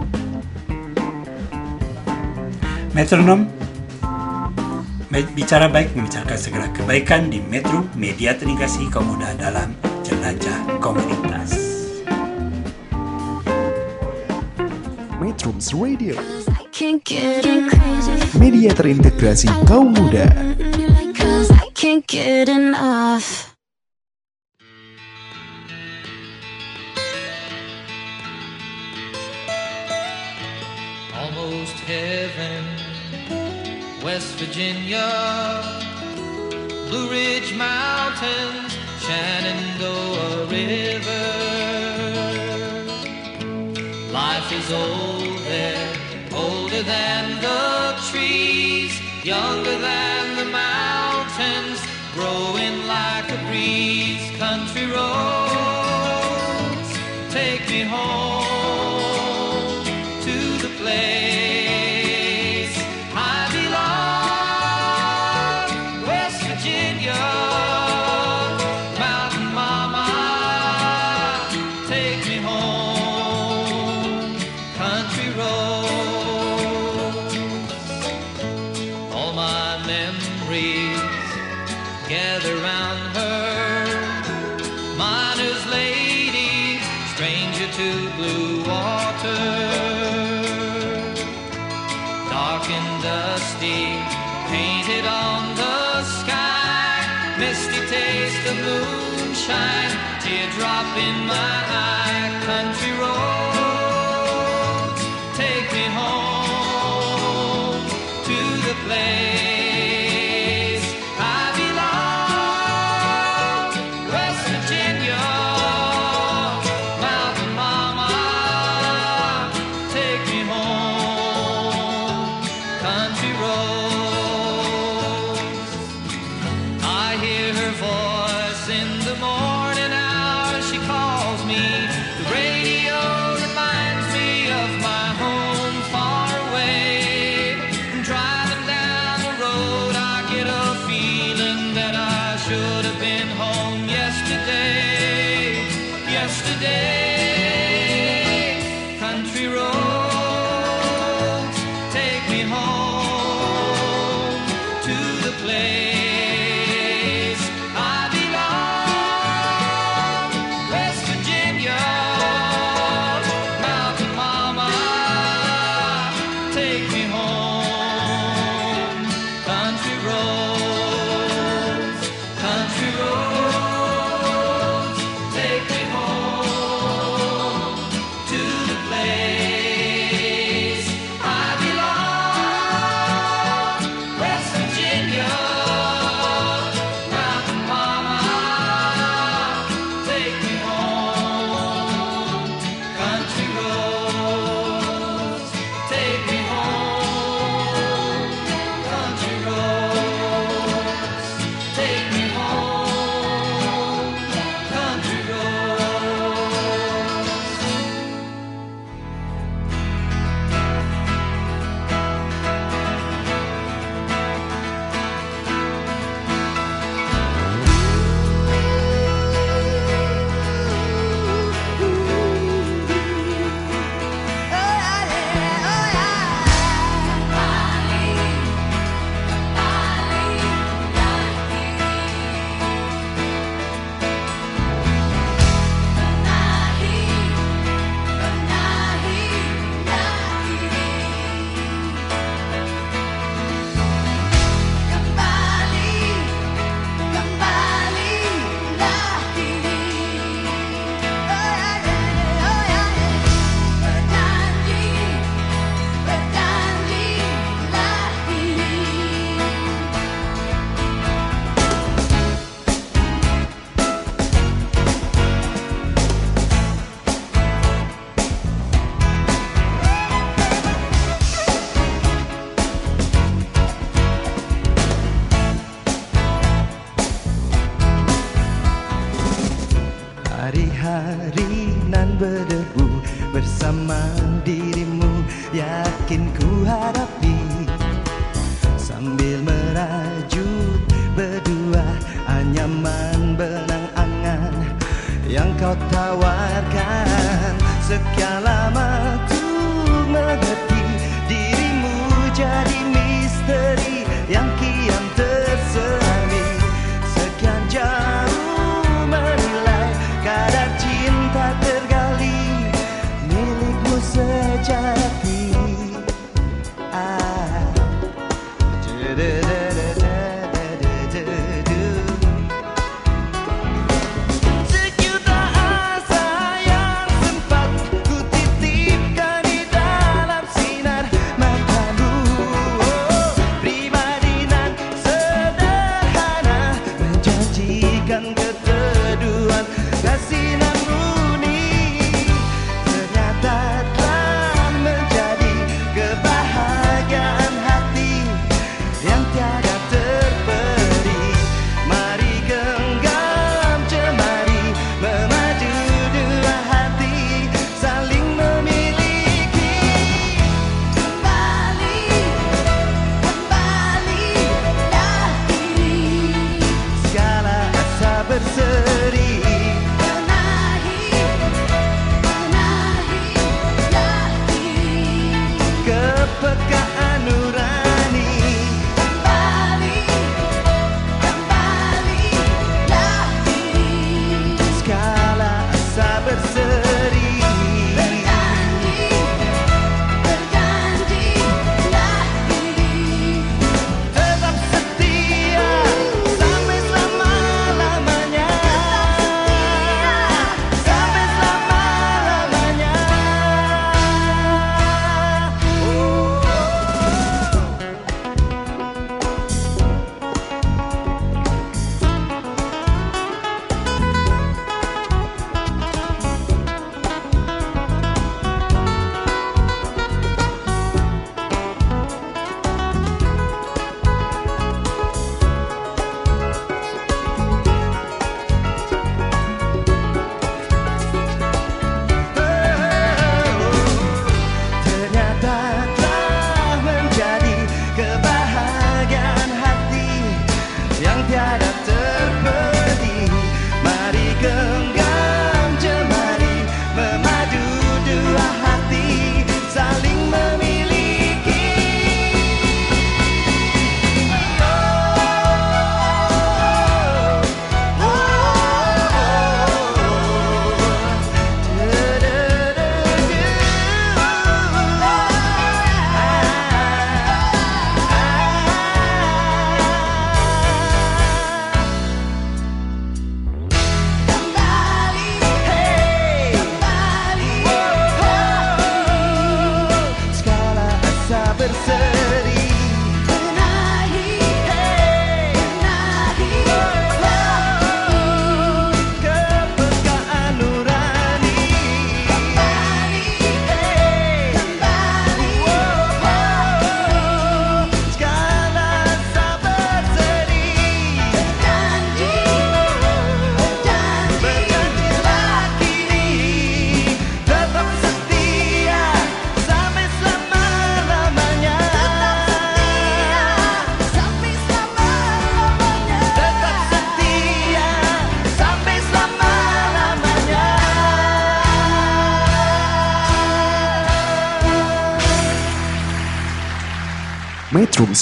Metronom 2.96 3.44
Me- 5.12 5.32
bicara 5.36 5.68
baik 5.68 5.92
membicarakan 5.92 6.40
segala 6.40 6.68
kebaikan 6.72 7.28
di 7.28 7.44
Metro 7.44 7.84
Media 8.00 8.32
Tenikasi 8.32 8.88
kaum 8.88 9.12
muda 9.12 9.36
dalam 9.36 9.76
jelajah 10.08 10.80
komunitas. 10.80 11.76
Metrums 15.20 15.74
Radio, 15.76 16.16
media 18.40 18.72
terintegrasi 18.72 19.50
kaum 19.68 19.92
muda. 19.92 20.28
Is 44.58 44.72
old 44.72 45.38
there, 45.44 45.94
older 46.34 46.82
than 46.84 47.42
the 47.42 47.96
trees 48.10 48.94
younger 49.24 49.78
than 49.80 50.15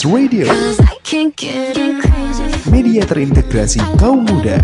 Radio, 0.03 0.51
media 2.67 3.07
terintegrasi 3.07 3.79
kaum 3.95 4.27
muda. 4.27 4.59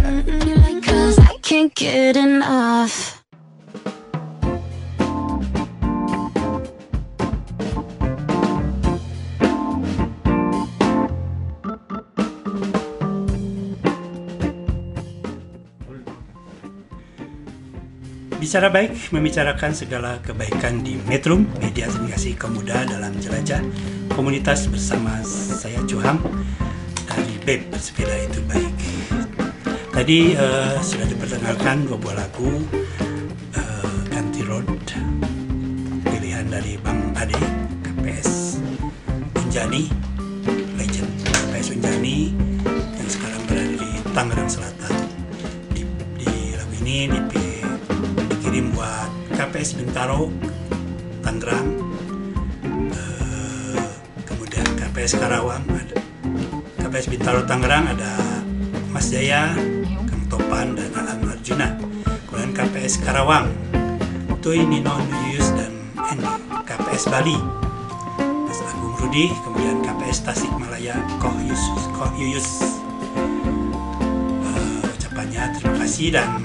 Bicara 18.36 18.68
baik, 18.68 18.92
membicarakan 19.16 19.72
segala 19.72 20.20
kebaikan 20.20 20.84
di 20.84 21.00
Metrum, 21.08 21.48
media 21.64 21.88
komunikasi 21.88 22.36
kaum 22.36 22.60
muda 22.60 22.84
dalam 22.84 23.16
jelajah 23.24 23.64
komunitas 24.20 24.68
bersama 24.68 25.24
saya 25.24 25.80
Cuham 25.88 26.20
dari 27.08 27.40
BEP 27.40 27.72
Bersepeda 27.72 28.12
Itu 28.28 28.44
Baik. 28.52 28.76
Tadi 29.96 30.36
eh, 30.36 30.76
sudah 30.84 31.08
diperdengarkan 31.08 31.88
dua 31.88 31.96
buah 31.96 32.28
lagu 32.28 32.52
KPS 55.10 55.26
Karawang, 55.26 55.66
ada 55.74 55.98
KPS 56.86 57.10
Bintaro 57.10 57.42
Tangerang 57.42 57.98
ada 57.98 58.14
Mas 58.94 59.10
Jaya, 59.10 59.58
Kang 60.06 60.24
Topan 60.30 60.78
dan 60.78 60.94
Alam 60.94 61.34
Arjuna. 61.34 61.74
Kemudian 62.30 62.54
KPS 62.54 63.02
Karawang, 63.02 63.50
Tuy 64.38 64.62
Nino 64.70 65.02
Yuyus 65.10 65.50
dan 65.58 65.74
Endi. 66.14 66.30
KPS 66.62 67.10
Bali, 67.10 67.34
Mas 68.22 68.62
Agung 68.70 68.94
Rudi, 69.02 69.34
kemudian 69.42 69.82
KPS 69.82 70.30
Tasikmalaya, 70.30 70.94
Koh 71.18 71.34
Yus, 71.42 71.64
Koh 71.98 72.14
Yuyus. 72.14 72.62
Eh, 74.46 74.94
ucapannya 74.94 75.58
terima 75.58 75.90
kasih 75.90 76.14
dan 76.14 76.38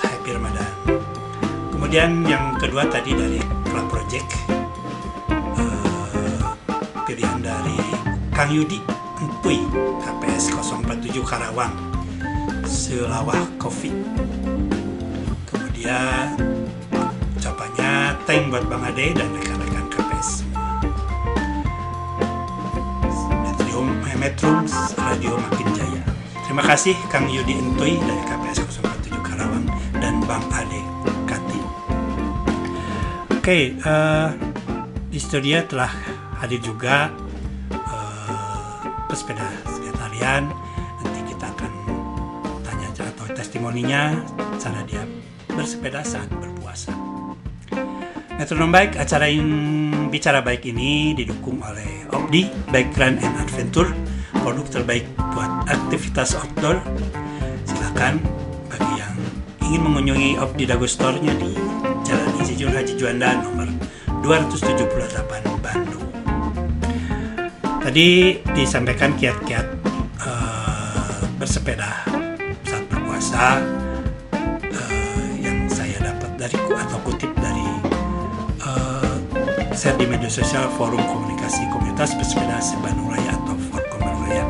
happy 0.00 0.32
Ramadan. 0.32 0.72
Kemudian 1.76 2.24
yang 2.24 2.56
kedua 2.56 2.88
tadi 2.88 3.12
dari 3.12 3.36
Club 3.68 3.84
Project 3.92 4.37
Kang 8.38 8.54
Yudi 8.54 8.78
Entui 9.18 9.58
KPS 9.98 10.54
047 10.54 11.26
Karawang. 11.26 11.74
Selawah 12.62 13.34
Coffee 13.58 13.90
kemudian 15.50 16.38
ucapannya 17.34 18.14
thank 18.30 18.46
buat 18.46 18.62
Bang 18.70 18.86
Ade 18.86 19.10
dan 19.18 19.34
rekan-rekan 19.34 19.90
KPS 19.90 20.46
semua 20.46 20.78
Metro, 23.50 23.82
Metro 24.22 24.50
Radio 25.02 25.34
Makin 25.34 25.68
Jaya. 25.74 26.02
Terima 26.46 26.62
kasih 26.62 26.94
Kang 27.10 27.26
Yudi 27.26 27.58
Entui 27.58 27.98
dari 27.98 28.22
KPS 28.22 28.70
047 28.70 29.18
Karawang 29.18 29.66
dan 29.98 30.22
Bang 30.30 30.46
Ade 30.54 30.78
Kati. 31.26 31.60
Oke, 33.34 33.74
eh, 33.82 34.28
di 35.10 35.18
studio 35.18 35.58
telah 35.66 35.90
hadir 36.38 36.62
juga 36.62 37.10
testimoninya 43.98 44.58
cara 44.62 44.80
dia 44.86 45.02
bersepeda 45.50 46.00
saat 46.06 46.30
berpuasa. 46.30 46.94
Metronom 48.38 48.70
Baik, 48.70 48.94
acara 48.94 49.26
in, 49.26 49.50
bicara 50.14 50.38
baik 50.38 50.62
ini 50.70 51.10
didukung 51.18 51.58
oleh 51.58 52.06
Opdi, 52.14 52.46
Background 52.70 53.18
and 53.18 53.34
Adventure, 53.42 53.90
produk 54.30 54.66
terbaik 54.70 55.10
buat 55.34 55.66
aktivitas 55.66 56.38
outdoor. 56.38 56.78
Silakan 57.66 58.22
bagi 58.70 58.92
yang 59.02 59.14
ingin 59.66 59.82
mengunjungi 59.82 60.30
Opdi 60.38 60.64
Dago 60.70 60.86
Store-nya 60.86 61.34
di 61.34 61.58
Jalan 62.06 62.30
Insinyur 62.38 62.70
Haji 62.70 62.94
Juanda 62.94 63.34
nomor 63.42 63.66
278 64.22 65.58
Bandung. 65.58 66.06
Tadi 67.82 68.38
disampaikan 68.54 69.18
kiat-kiat 69.18 69.66
eh, 70.22 71.20
bersepeda 71.42 72.06
saat 72.62 72.84
berpuasa 72.86 73.77
sosial 80.38 80.70
forum 80.78 81.02
komunikasi 81.02 81.66
komunitas 81.74 82.14
bersepeda 82.14 82.62
Sebandung 82.62 83.10
Raya 83.10 83.34
atau 83.42 83.58
Forkom 83.58 83.98
Bandung 83.98 84.22
Raya. 84.30 84.44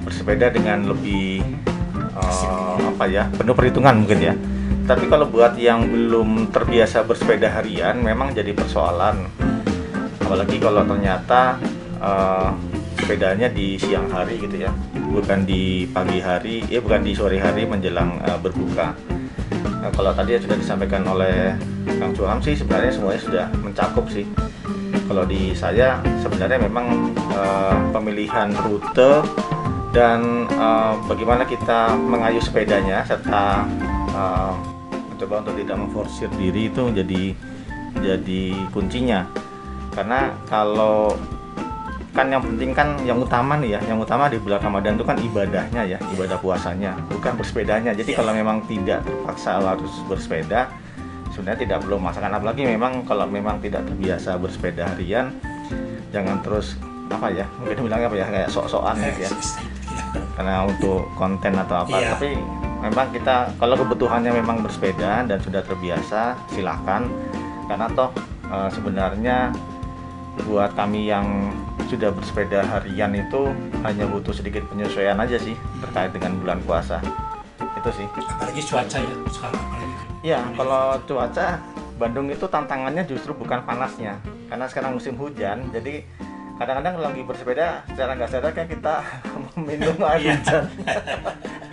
bersepeda 0.10 0.50
dengan 0.50 0.90
lebih 0.90 1.46
eh, 2.18 2.78
apa 2.82 3.06
ya 3.06 3.30
penuh 3.30 3.54
perhitungan 3.54 3.94
mungkin 3.94 4.20
ya. 4.26 4.34
Tapi 4.90 5.06
kalau 5.06 5.30
buat 5.30 5.54
yang 5.60 5.86
belum 5.86 6.50
terbiasa 6.50 7.06
bersepeda 7.06 7.54
harian 7.54 8.02
memang 8.02 8.34
jadi 8.34 8.58
persoalan 8.58 9.30
apalagi 10.28 10.60
kalau 10.60 10.84
ternyata 10.84 11.56
eh, 12.04 12.50
sepedanya 13.00 13.48
di 13.48 13.80
siang 13.80 14.12
hari 14.12 14.36
gitu 14.44 14.60
ya. 14.60 14.72
Bukan 15.08 15.48
di 15.48 15.88
pagi 15.88 16.20
hari 16.20 16.68
ya 16.68 16.84
bukan 16.84 17.00
di 17.08 17.16
sore 17.16 17.40
hari 17.40 17.64
menjelang 17.64 18.20
eh, 18.20 18.36
berbuka. 18.36 18.92
Nah, 19.80 19.90
kalau 19.96 20.12
tadi 20.12 20.36
yang 20.36 20.44
sudah 20.44 20.60
disampaikan 20.60 21.08
oleh 21.08 21.56
Kang 21.96 22.12
Cuham 22.12 22.44
sih 22.44 22.60
sebenarnya 22.60 22.92
semuanya 22.92 23.22
sudah 23.24 23.46
mencakup 23.64 24.06
sih. 24.12 24.28
Kalau 25.08 25.24
di 25.24 25.56
saya 25.56 26.04
sebenarnya 26.20 26.60
memang 26.60 27.16
eh, 27.32 27.78
pemilihan 27.96 28.52
rute 28.68 29.24
dan 29.96 30.44
eh, 30.52 30.94
bagaimana 31.08 31.48
kita 31.48 31.96
mengayuh 31.96 32.44
sepedanya 32.44 33.08
serta 33.08 33.64
eh, 34.12 34.52
mencoba 35.16 35.48
untuk 35.48 35.56
tidak 35.56 35.78
memforsir 35.80 36.30
diri 36.36 36.68
itu 36.68 36.84
jadi 36.92 37.24
jadi 38.04 38.44
kuncinya. 38.76 39.24
Karena 39.98 40.30
kalau 40.46 41.18
kan 42.14 42.30
yang 42.30 42.42
penting 42.42 42.74
kan 42.74 42.98
yang 43.06 43.22
utama 43.22 43.58
nih 43.62 43.78
ya 43.78 43.80
yang 43.94 44.02
utama 44.02 44.26
di 44.26 44.42
bulan 44.42 44.58
Ramadan 44.58 44.98
itu 44.98 45.06
kan 45.06 45.18
ibadahnya 45.22 45.82
ya 45.86 45.98
ibadah 46.14 46.38
puasanya 46.38 46.94
bukan 47.10 47.34
bersepedanya. 47.34 47.98
Jadi 47.98 48.14
kalau 48.14 48.30
memang 48.30 48.62
tidak 48.70 49.02
terpaksa 49.02 49.58
harus 49.58 49.94
bersepeda 50.06 50.70
sebenarnya 51.34 51.66
tidak 51.66 51.78
perlu 51.82 51.98
masakan. 51.98 52.34
Apalagi 52.38 52.66
memang 52.66 53.06
kalau 53.10 53.26
memang 53.26 53.58
tidak 53.58 53.86
terbiasa 53.90 54.38
bersepeda 54.38 54.94
harian 54.94 55.34
jangan 56.14 56.42
terus 56.46 56.78
apa 57.08 57.32
ya 57.32 57.46
mungkin 57.58 57.88
bilangnya 57.88 58.08
apa 58.10 58.18
ya 58.18 58.26
kayak 58.30 58.50
sok-sokan 58.54 58.96
gitu 59.02 59.26
ya. 59.26 59.32
Karena 60.38 60.66
untuk 60.66 61.10
konten 61.18 61.54
atau 61.58 61.86
apa. 61.86 61.98
Iya. 61.98 62.14
tapi 62.14 62.30
memang 62.82 63.10
kita 63.10 63.58
kalau 63.58 63.74
kebutuhannya 63.78 64.32
memang 64.34 64.62
bersepeda 64.62 65.26
dan 65.26 65.38
sudah 65.42 65.62
terbiasa 65.66 66.38
silahkan 66.54 67.10
karena 67.66 67.86
toh 67.94 68.10
eh, 68.50 68.70
sebenarnya 68.74 69.54
buat 70.46 70.72
kami 70.74 71.10
yang 71.10 71.26
sudah 71.88 72.12
bersepeda 72.12 72.62
harian 72.68 73.16
itu 73.16 73.48
hanya 73.82 74.06
butuh 74.06 74.36
sedikit 74.36 74.68
penyesuaian 74.68 75.18
aja 75.18 75.40
sih 75.40 75.56
terkait 75.82 76.12
dengan 76.12 76.36
bulan 76.38 76.60
puasa. 76.62 77.00
Itu 77.58 77.90
sih. 77.96 78.06
Apalagi 78.06 78.62
cuaca 78.62 78.98
ya 79.00 79.16
sekarang. 79.32 79.64
Ya 80.22 80.40
kalau 80.54 81.00
cuaca 81.08 81.58
Bandung 81.98 82.30
itu 82.30 82.46
tantangannya 82.46 83.08
justru 83.08 83.34
bukan 83.34 83.64
panasnya. 83.64 84.20
Karena 84.48 84.66
sekarang 84.68 85.00
musim 85.00 85.16
hujan 85.16 85.72
jadi 85.72 86.04
kadang-kadang 86.58 86.94
kalau 86.98 87.08
lagi 87.14 87.22
bersepeda 87.22 87.68
secara 87.86 88.18
nggak 88.18 88.30
sadar 88.34 88.52
kan 88.52 88.66
kita 88.66 88.96
minum 89.68 89.94
air 90.10 90.20
Iya. 90.20 90.34
hujan 90.42 90.64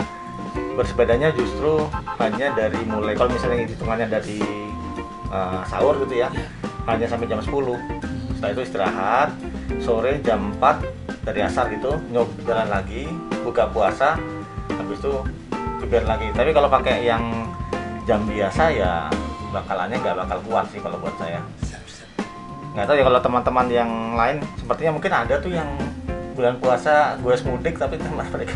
bersepedanya 0.75 1.31
justru 1.31 1.87
hanya 2.19 2.51
dari 2.53 2.81
mulai 2.85 3.15
kalau 3.15 3.31
misalnya 3.31 3.65
hitungannya 3.65 4.07
dari 4.11 4.39
eh, 5.31 5.61
sahur 5.65 5.95
gitu 6.03 6.19
ya 6.19 6.29
hanya 6.85 7.07
sampai 7.09 7.25
jam 7.31 7.41
10 7.41 7.49
setelah 8.35 8.51
itu 8.51 8.61
istirahat 8.61 9.29
sore 9.81 10.21
jam 10.21 10.53
4 10.59 11.25
dari 11.25 11.41
asar 11.41 11.71
gitu 11.73 11.97
nyob 12.13 12.29
jalan 12.45 12.69
lagi 12.69 13.09
buka 13.41 13.65
puasa 13.71 14.19
habis 14.77 15.01
itu 15.01 15.13
kebiar 15.85 16.05
lagi. 16.09 16.27
Tapi 16.33 16.49
kalau 16.53 16.69
pakai 16.69 17.05
yang 17.05 17.23
jam 18.09 18.25
biasa 18.25 18.73
ya 18.73 19.09
bakalannya 19.53 19.97
nggak 20.01 20.17
bakal 20.25 20.37
kuat 20.49 20.65
sih 20.73 20.81
kalau 20.81 20.97
buat 20.97 21.15
saya. 21.21 21.41
Nggak 22.75 22.85
tahu 22.91 22.95
ya 22.99 23.03
kalau 23.07 23.19
teman-teman 23.23 23.65
yang 23.71 23.91
lain 24.17 24.37
sepertinya 24.59 24.91
mungkin 24.97 25.13
ada 25.13 25.35
tuh 25.39 25.51
yang 25.53 25.69
bulan 26.35 26.59
puasa 26.59 27.15
gue 27.23 27.31
mudik 27.47 27.79
tapi 27.79 27.95
teman 28.03 28.27
mereka 28.27 28.53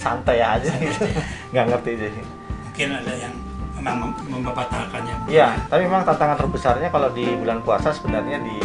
santai 0.00 0.40
aja 0.40 0.72
gitu 0.80 1.04
nggak 1.52 1.64
ngerti 1.68 1.92
sih 2.08 2.24
mungkin 2.64 2.88
ada 2.96 3.12
yang 3.12 3.34
memang 3.76 3.96
mem- 4.00 4.44
membatalkannya 4.44 5.14
Iya, 5.28 5.56
tapi 5.68 5.86
memang 5.86 6.04
tantangan 6.04 6.36
terbesarnya 6.36 6.88
kalau 6.90 7.08
di 7.12 7.24
bulan 7.38 7.60
puasa 7.62 7.94
sebenarnya 7.94 8.42
di 8.42 8.58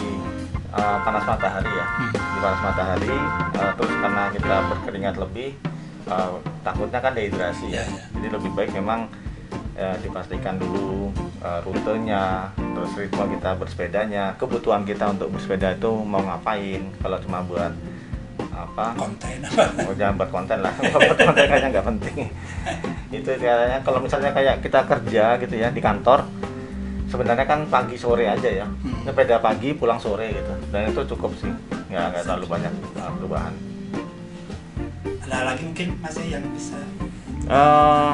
uh, 0.73 0.97
panas 1.05 1.23
matahari 1.23 1.71
ya. 1.71 1.85
Di 2.11 2.39
panas 2.41 2.61
matahari, 2.65 3.15
uh, 3.55 3.71
terus 3.79 3.93
karena 3.95 4.23
kita 4.33 4.55
berkeringat 4.75 5.15
lebih, 5.15 5.49
uh, 6.09 6.35
takutnya 6.65 6.99
kan 6.99 7.13
dehidrasi 7.15 7.67
ya. 7.71 7.85
Jadi 8.17 8.27
lebih 8.27 8.51
baik 8.57 8.75
memang 8.75 9.07
uh, 9.77 9.95
dipastikan 10.03 10.59
dulu 10.59 11.13
uh, 11.39 11.63
rutenya, 11.63 12.51
terus 12.57 12.91
ritme 12.97 13.23
kita 13.39 13.49
bersepedanya, 13.55 14.23
kebutuhan 14.35 14.83
kita 14.83 15.15
untuk 15.15 15.31
bersepeda 15.31 15.79
itu 15.79 15.91
mau 16.03 16.19
ngapain. 16.25 16.91
Kalau 16.99 17.17
cuma 17.23 17.39
buat 17.45 17.71
apa? 18.55 18.95
Konten. 18.95 19.37
Oh, 19.83 19.93
jangan 19.93 20.13
buat 20.15 20.31
konten 20.31 20.57
lah. 20.63 20.73
Buat 20.95 21.19
konten 21.19 21.45
kayaknya 21.45 21.69
nggak 21.75 21.87
penting. 21.91 22.17
Itu 23.11 23.29
kayaknya 23.35 23.79
kalau 23.83 23.99
misalnya 23.99 24.31
kayak 24.31 24.63
kita 24.63 24.79
kerja 24.87 25.23
gitu 25.43 25.55
ya 25.59 25.67
di 25.69 25.81
kantor 25.83 26.23
sebenarnya 27.11 27.45
kan 27.45 27.59
pagi 27.67 27.99
sore 27.99 28.25
aja 28.31 28.49
ya. 28.49 28.65
Sepeda 29.03 29.37
pagi 29.43 29.75
pulang 29.75 29.99
sore 29.99 30.31
gitu. 30.31 30.53
Dan 30.71 30.89
itu 30.89 31.01
cukup 31.15 31.31
sih. 31.37 31.51
Nggak 31.91 32.05
nggak 32.11 32.23
terlalu 32.23 32.45
banyak 32.49 32.73
uh, 32.97 33.11
perubahan. 33.19 33.53
Ada 35.25 35.37
lagi 35.53 35.63
mungkin 35.65 35.89
masih 35.99 36.25
yang 36.29 36.45
bisa? 36.53 36.77
Eh, 37.45 38.13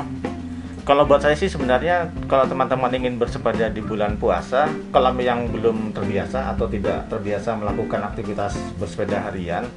kalau 0.82 1.08
buat 1.08 1.24
saya 1.24 1.38
sih 1.40 1.48
sebenarnya 1.48 2.10
kalau 2.26 2.50
teman-teman 2.50 2.92
ingin 2.92 3.16
bersepeda 3.16 3.72
di 3.72 3.80
bulan 3.80 4.18
puasa, 4.18 4.68
kalau 4.90 5.14
yang 5.22 5.48
belum 5.48 5.94
terbiasa 5.96 6.52
atau 6.52 6.68
tidak 6.68 7.08
terbiasa 7.08 7.56
melakukan 7.56 8.02
aktivitas 8.12 8.60
bersepeda 8.76 9.30
harian, 9.30 9.70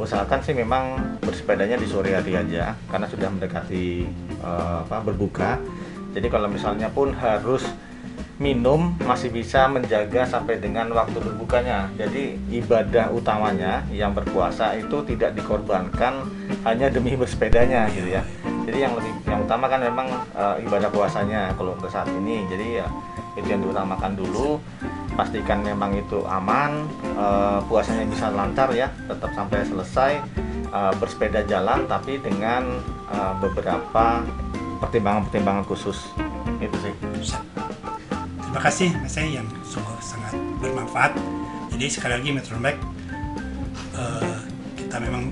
usahakan 0.00 0.40
sih 0.40 0.56
memang 0.56 0.96
bersepedanya 1.20 1.76
di 1.76 1.86
sore 1.86 2.16
hari 2.16 2.34
aja 2.34 2.72
karena 2.88 3.06
sudah 3.06 3.28
mendekati 3.28 4.08
eh, 4.40 4.78
apa 4.88 5.04
berbuka. 5.04 5.60
Jadi 6.10 6.26
kalau 6.26 6.50
misalnya 6.50 6.90
pun 6.90 7.14
harus 7.14 7.62
minum 8.40 8.96
masih 9.04 9.28
bisa 9.28 9.68
menjaga 9.68 10.24
sampai 10.24 10.56
dengan 10.58 10.88
waktu 10.96 11.20
berbukanya. 11.20 11.92
Jadi 12.00 12.40
ibadah 12.48 13.12
utamanya 13.12 13.84
yang 13.92 14.16
berpuasa 14.16 14.74
itu 14.80 15.04
tidak 15.04 15.36
dikorbankan 15.36 16.24
hanya 16.64 16.88
demi 16.88 17.14
bersepedanya 17.20 17.86
gitu 17.92 18.16
ya. 18.16 18.24
Jadi 18.64 18.78
yang 18.80 18.96
lebih 18.96 19.12
yang 19.28 19.44
utama 19.44 19.68
kan 19.68 19.84
memang 19.84 20.08
eh, 20.32 20.64
ibadah 20.64 20.88
puasanya 20.88 21.52
kalau 21.54 21.76
untuk 21.76 21.92
saat 21.92 22.08
ini. 22.10 22.48
Jadi 22.48 22.80
ya 22.80 22.88
itu 23.40 23.48
yang 23.50 23.64
diutamakan 23.64 24.12
dulu. 24.14 24.60
Pastikan 25.16 25.64
memang 25.66 25.96
itu 25.96 26.22
aman, 26.28 26.86
eh, 27.16 27.58
puasanya 27.66 28.06
bisa 28.06 28.30
lancar 28.30 28.70
ya, 28.72 28.88
tetap 29.08 29.32
sampai 29.34 29.64
selesai 29.66 30.12
eh, 30.70 30.92
bersepeda 31.00 31.44
jalan 31.48 31.88
tapi 31.88 32.20
dengan 32.20 32.78
eh, 33.10 33.34
beberapa 33.42 34.22
pertimbangan-pertimbangan 34.80 35.64
khusus. 35.66 36.12
Itu 36.60 36.76
sih. 36.80 36.94
Terima 38.50 38.60
kasih 38.60 38.92
Mas 38.98 39.16
Ei 39.16 39.38
yang 39.38 39.46
sungguh 39.62 39.98
sangat 40.02 40.34
bermanfaat. 40.58 41.14
Jadi 41.70 41.86
sekali 41.86 42.12
lagi 42.18 42.30
Metro 42.32 42.56
eh, 42.60 44.36
kita 44.76 44.96
memang 45.00 45.30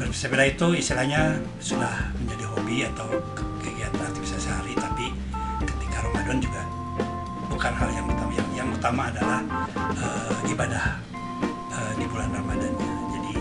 bersepeda 0.00 0.42
itu 0.42 0.74
istilahnya 0.74 1.38
sudah 1.62 2.10
menjadi 2.18 2.44
hobi 2.50 2.82
atau 2.88 3.06
ke- 3.36 3.46
kegiatan 3.62 4.02
aktivitas 4.02 4.42
sehari, 4.42 4.74
tapi 4.74 5.14
ketika 5.62 6.02
Ramadan 6.02 6.42
juga 6.42 6.66
bukan 7.60 7.76
hal 7.76 7.90
yang 7.92 8.06
utama. 8.08 8.32
Yang, 8.32 8.48
yang 8.56 8.68
utama 8.72 9.02
adalah 9.12 9.40
eh, 9.92 10.32
ibadah 10.48 10.84
eh, 11.76 11.92
di 12.00 12.04
bulan 12.08 12.32
Ramadannya. 12.32 12.88
Jadi 13.12 13.32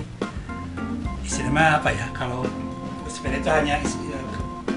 istilahnya 1.23 1.79
apa 1.79 1.89
ya? 1.95 2.03
Kalau 2.11 2.43
bersepeda 3.07 3.39
itu 3.39 3.47
hanya 3.47 3.79
eh, 3.79 4.19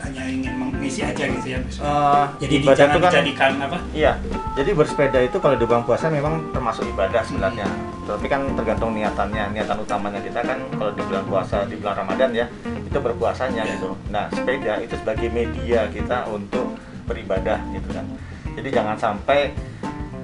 hanya 0.06 0.22
ingin 0.30 0.54
mengisi 0.54 1.02
aja 1.02 1.26
gitu 1.26 1.58
ya. 1.58 1.58
Eh, 1.58 2.24
Jadi 2.38 2.52
ibadah 2.62 2.86
itu 2.86 2.98
kan- 3.02 3.10
dijadikan 3.10 3.52
apa? 3.66 3.78
Iya, 3.90 4.12
jadi 4.54 4.70
bersepeda 4.78 5.18
itu 5.26 5.36
kalau 5.42 5.58
di 5.58 5.66
bulan 5.66 5.82
puasa 5.82 6.06
memang 6.06 6.54
termasuk 6.54 6.86
ibadah 6.86 7.26
sebenarnya. 7.26 7.66
Tapi 8.06 8.30
kan 8.30 8.46
tergantung 8.54 8.94
niatannya. 8.94 9.58
Niatan 9.58 9.82
utamanya 9.82 10.22
kita 10.22 10.38
kan 10.38 10.62
kalau 10.78 10.94
di 10.94 11.02
bulan 11.02 11.26
puasa 11.26 11.66
di 11.66 11.74
bulan 11.82 11.98
Ramadan 11.98 12.30
ya 12.30 12.46
itu 12.78 12.94
berpuasanya 12.94 13.66
gitu. 13.74 13.98
Nah 14.14 14.30
sepeda 14.30 14.78
itu 14.78 14.94
sebagai 14.94 15.34
media 15.34 15.90
kita 15.90 16.30
untuk 16.30 16.78
beribadah 17.10 17.58
gitu 17.74 17.90
kan. 17.90 18.06
Jadi 18.52 18.68
jangan 18.68 18.96
sampai 19.00 19.52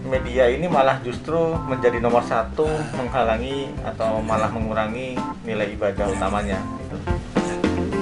media 0.09 0.49
ini 0.49 0.65
malah 0.67 0.97
justru 1.05 1.37
menjadi 1.69 2.01
nomor 2.01 2.25
satu 2.25 2.65
menghalangi 2.97 3.69
atau 3.85 4.25
malah 4.25 4.49
mengurangi 4.49 5.15
nilai 5.45 5.69
ibadah 5.77 6.09
utamanya. 6.09 6.59
gitu. 6.81 6.97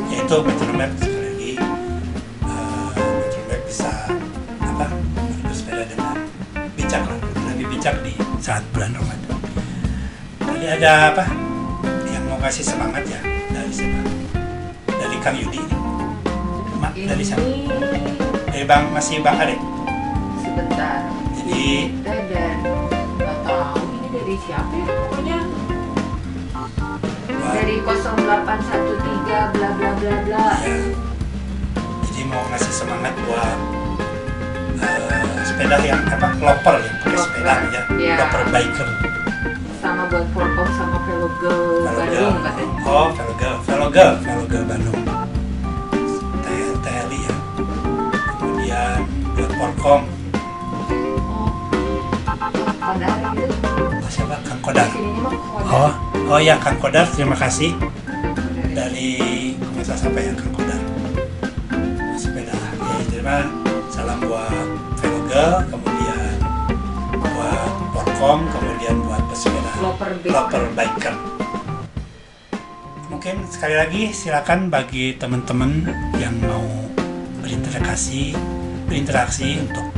yaitu 0.06 0.36
metronom 0.46 0.90
sekali 0.94 1.26
lagi 1.26 1.52
eh, 2.46 2.88
metronom 2.94 3.60
bisa 3.66 3.90
apa 4.62 4.86
bersepeda 5.42 5.84
dengan 5.90 6.16
bijak 6.78 7.02
lah 7.02 7.18
lebih 7.50 7.66
bijak 7.74 7.94
di 8.06 8.14
saat 8.38 8.62
bulan 8.70 8.94
Ramadan. 8.94 9.38
Tadi 10.38 10.66
ada 10.70 10.92
apa 11.10 11.24
yang 12.06 12.22
mau 12.30 12.38
kasih 12.38 12.62
semangat 12.62 13.02
ya 13.10 13.20
dari 13.50 13.72
siapa? 13.74 14.00
Dari 14.86 15.16
Kang 15.18 15.36
Yudi. 15.36 15.62
Ma, 16.78 16.94
dari 16.94 17.24
siapa? 17.26 17.42
Ini 17.42 18.14
Dari 18.54 18.64
Bang 18.64 18.94
masih 18.94 19.20
Bang 19.20 19.36
Arek. 19.42 19.75
Dan 21.46 22.56
nggak 23.16 23.36
tahu 23.42 23.78
ini 23.94 24.08
dari 24.10 24.34
siapa 24.42 24.72
ya 24.74 24.86
pokoknya 24.90 25.38
wah, 27.30 27.52
dari 27.54 27.76
0813 27.78 29.54
bla 29.54 29.70
bla 29.70 29.90
bla 29.94 30.14
bla. 30.26 30.46
ya, 30.58 30.76
jadi 32.02 32.20
mau 32.26 32.42
ngasih 32.50 32.72
semangat 32.74 33.14
buat 33.22 33.56
eh, 34.76 35.22
sepeda 35.44 35.76
yang 35.80 36.02
apa 36.04 36.28
loper 36.36 36.74
yang 36.82 36.96
pakai 37.00 37.18
sepeda 37.20 37.54
ya, 37.70 37.82
Iya. 37.94 38.14
loper 38.20 38.42
biker. 38.50 38.88
sama 39.78 40.02
buat 40.10 40.26
Forkom 40.34 40.68
sama 40.74 40.98
Velo 41.00 41.28
Girl 41.38 41.86
Bandung 41.86 42.36
katanya. 42.42 42.82
Oh, 42.82 43.06
Velogel, 43.12 43.54
Velogel, 43.62 44.10
Velogel 44.18 44.62
Bandung. 44.66 44.98
TL, 46.42 46.72
TLI 46.82 47.18
ya. 47.22 47.34
Kemudian 48.36 48.98
buat 49.32 49.50
Porkom, 49.54 50.00
siapa? 54.06 54.36
Kang 54.46 54.60
Kodar. 54.62 54.86
Oh, 55.66 55.90
oh 56.30 56.38
ya 56.38 56.54
Kang 56.62 56.78
Kodar, 56.78 57.02
terima 57.10 57.34
kasih 57.34 57.74
dari 58.70 59.18
komunitas 59.58 60.06
apa 60.06 60.18
ya 60.22 60.32
Kang 60.38 60.52
Kodar. 60.54 60.80
Sepeda. 62.14 62.54
Ya, 62.54 63.02
terima 63.10 63.36
salam 63.90 64.22
buat 64.22 64.66
Velogel, 65.02 65.50
kemudian 65.66 66.34
buat 67.18 67.70
Porkom, 67.90 68.40
kemudian 68.54 68.94
buat 69.02 69.22
pesepeda. 69.34 69.70
Loper 69.82 70.62
Biker. 70.78 71.14
Mungkin 73.10 73.42
sekali 73.50 73.74
lagi 73.74 74.02
silakan 74.14 74.70
bagi 74.70 75.18
teman-teman 75.18 75.90
yang 76.22 76.38
mau 76.38 76.62
berinteraksi, 77.42 78.30
berinteraksi 78.86 79.58
untuk 79.66 79.95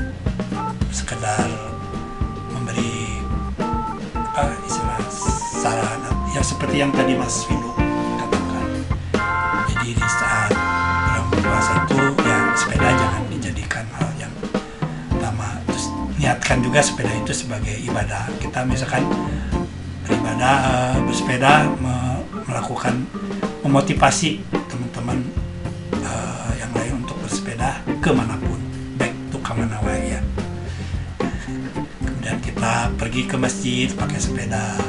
yang 6.79 6.95
tadi 6.95 7.19
Mas 7.19 7.43
Windu 7.51 7.75
katakan. 8.15 8.67
Jadi 9.67 9.99
di 9.99 10.07
saat 10.07 10.55
bulan 10.55 11.27
puasa 11.43 11.73
itu 11.83 11.99
ya 12.23 12.39
sepeda 12.55 12.89
jangan 12.95 13.23
dijadikan 13.35 13.85
hal 13.99 14.11
yang 14.15 14.31
utama. 15.11 15.59
Terus 15.67 15.91
niatkan 16.23 16.63
juga 16.63 16.79
sepeda 16.79 17.11
itu 17.19 17.35
sebagai 17.35 17.75
ibadah. 17.83 18.31
Kita 18.39 18.63
misalkan 18.63 19.03
beribadah 20.07 20.55
eh, 20.71 20.97
bersepeda 21.03 21.67
me- 21.83 22.23
melakukan 22.47 22.95
memotivasi 23.67 24.47
teman-teman 24.71 25.19
eh, 25.99 26.53
yang 26.63 26.71
lain 26.79 27.03
untuk 27.03 27.19
bersepeda 27.27 27.83
ke 27.99 28.15
mana 28.15 28.39
pun 28.39 28.63
baik 28.97 29.13
itu 29.13 29.39
ke 29.43 29.53
mana 29.53 29.77
ya 29.99 30.23
kemudian 32.01 32.39
kita 32.41 32.89
pergi 32.97 33.23
ke 33.29 33.37
masjid 33.37 33.89
pakai 33.93 34.17
sepeda 34.17 34.81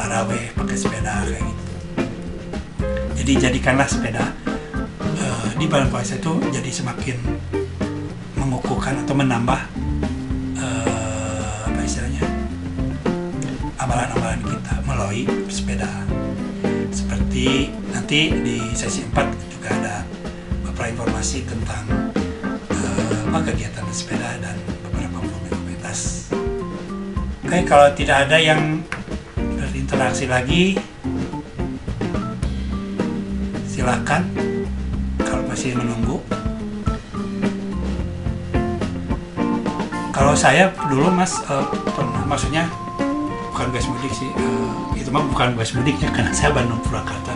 taraweh 0.00 0.56
pakai 0.56 0.76
sepeda 0.80 1.28
kayak 1.28 1.44
gitu 1.44 1.64
jadi 3.20 3.32
jadikanlah 3.52 3.84
sepeda 3.84 4.32
eh, 5.20 5.44
di 5.60 5.68
bulan 5.68 5.92
puasa 5.92 6.16
itu 6.16 6.40
jadi 6.48 6.72
semakin 6.72 7.20
mengukuhkan 8.40 9.04
atau 9.04 9.12
menambah 9.12 9.60
eh, 10.56 11.56
apa 11.68 11.80
istilahnya 11.84 12.24
amalan-amalan 13.76 14.40
kita 14.44 14.74
melalui 14.88 15.24
sepeda. 15.52 15.88
Seperti 16.92 17.72
nanti 17.92 18.28
di 18.28 18.56
sesi 18.76 19.04
4 19.04 19.52
juga 19.52 19.68
ada 19.72 19.96
beberapa 20.64 20.90
informasi 20.96 21.44
tentang 21.48 21.84
apa 23.30 23.38
kegiatan 23.46 23.86
bersepeda 23.86 24.42
dan 24.42 24.56
beberapa 24.90 25.22
komunitas. 25.22 26.30
Oke, 27.46 27.62
kalau 27.62 27.88
tidak 27.94 28.26
ada 28.26 28.42
yang 28.42 28.82
berinteraksi 30.10 30.26
lagi, 30.26 30.64
silakan 33.62 34.26
kalau 35.22 35.46
masih 35.46 35.78
menunggu. 35.78 36.18
Kalau 40.10 40.34
saya 40.34 40.74
dulu 40.90 41.14
mas 41.14 41.38
eh, 41.46 41.66
pernah, 41.94 42.26
maksudnya 42.26 42.66
bukan 43.54 43.70
gas 43.70 43.86
mudik 43.86 44.10
sih, 44.10 44.26
eh, 44.34 44.98
itu 44.98 45.14
mah 45.14 45.22
bukan 45.30 45.54
gas 45.54 45.78
mudik 45.78 45.94
ya 46.02 46.10
karena 46.18 46.34
saya 46.34 46.58
Bandung 46.58 46.82
Purwakarta, 46.82 47.30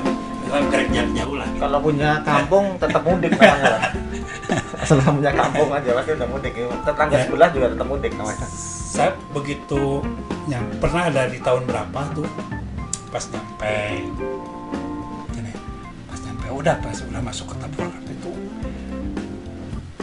jarak 0.51 0.91
jauh 1.15 1.39
lah. 1.39 1.47
Kalau 1.55 1.79
punya 1.79 2.27
kampung 2.27 2.75
tetap 2.83 3.07
mudik 3.07 3.39
namanya. 3.39 3.87
Setelah 4.83 5.15
punya 5.23 5.31
kampung 5.31 5.71
aja 5.71 5.91
pasti 5.95 6.11
udah 6.19 6.27
mudik. 6.27 6.53
Tetangga 6.59 7.15
Ya. 7.15 7.23
sebelah 7.23 7.49
juga 7.55 7.67
tetap 7.71 7.87
mudik 7.87 8.13
namanya. 8.19 8.47
Saya 8.95 9.15
begitu 9.31 10.03
yang 10.51 10.63
pernah 10.83 11.07
ada 11.07 11.27
di 11.31 11.39
tahun 11.39 11.67
berapa 11.67 12.01
tuh 12.15 12.54
pas 13.15 13.31
nyampe 13.31 13.79
gini, 15.31 15.53
pas 16.11 16.19
nyampe 16.19 16.47
udah 16.51 16.75
pas 16.83 16.99
udah 16.99 17.23
masuk 17.23 17.47
kota 17.47 17.71
Purwakarta 17.71 18.11
itu, 18.11 18.31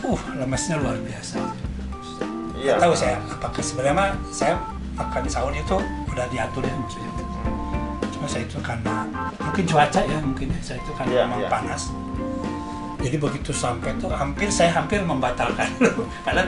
uh 0.08 0.22
lemesnya 0.40 0.80
luar 0.80 0.96
biasa. 0.96 1.44
Iya. 2.62 2.78
tahu 2.78 2.94
saya 2.94 3.18
apakah 3.26 3.60
sebenarnya 3.60 3.96
mah 3.98 4.10
saya 4.30 4.54
makan 4.94 5.26
sahur 5.26 5.50
itu 5.50 5.76
udah 6.14 6.26
diatur 6.30 6.62
ya 6.62 6.76
maksudnya 6.78 7.10
cuma 8.14 8.28
saya 8.30 8.46
itu 8.46 8.58
karena 8.62 8.96
mungkin 9.42 9.64
cuaca 9.66 10.02
ya 10.06 10.18
mungkin 10.22 10.48
ya, 10.54 10.62
saya 10.62 10.78
itu 10.78 10.92
karena 10.94 11.10
Iya, 11.10 11.22
memang 11.26 11.42
iya. 11.42 11.50
panas 11.50 11.82
jadi 13.02 13.18
begitu 13.18 13.50
sampai 13.50 13.98
tuh 13.98 14.14
hampir 14.14 14.54
saya 14.54 14.78
hampir 14.78 15.02
membatalkan 15.02 15.74
karena 16.30 16.46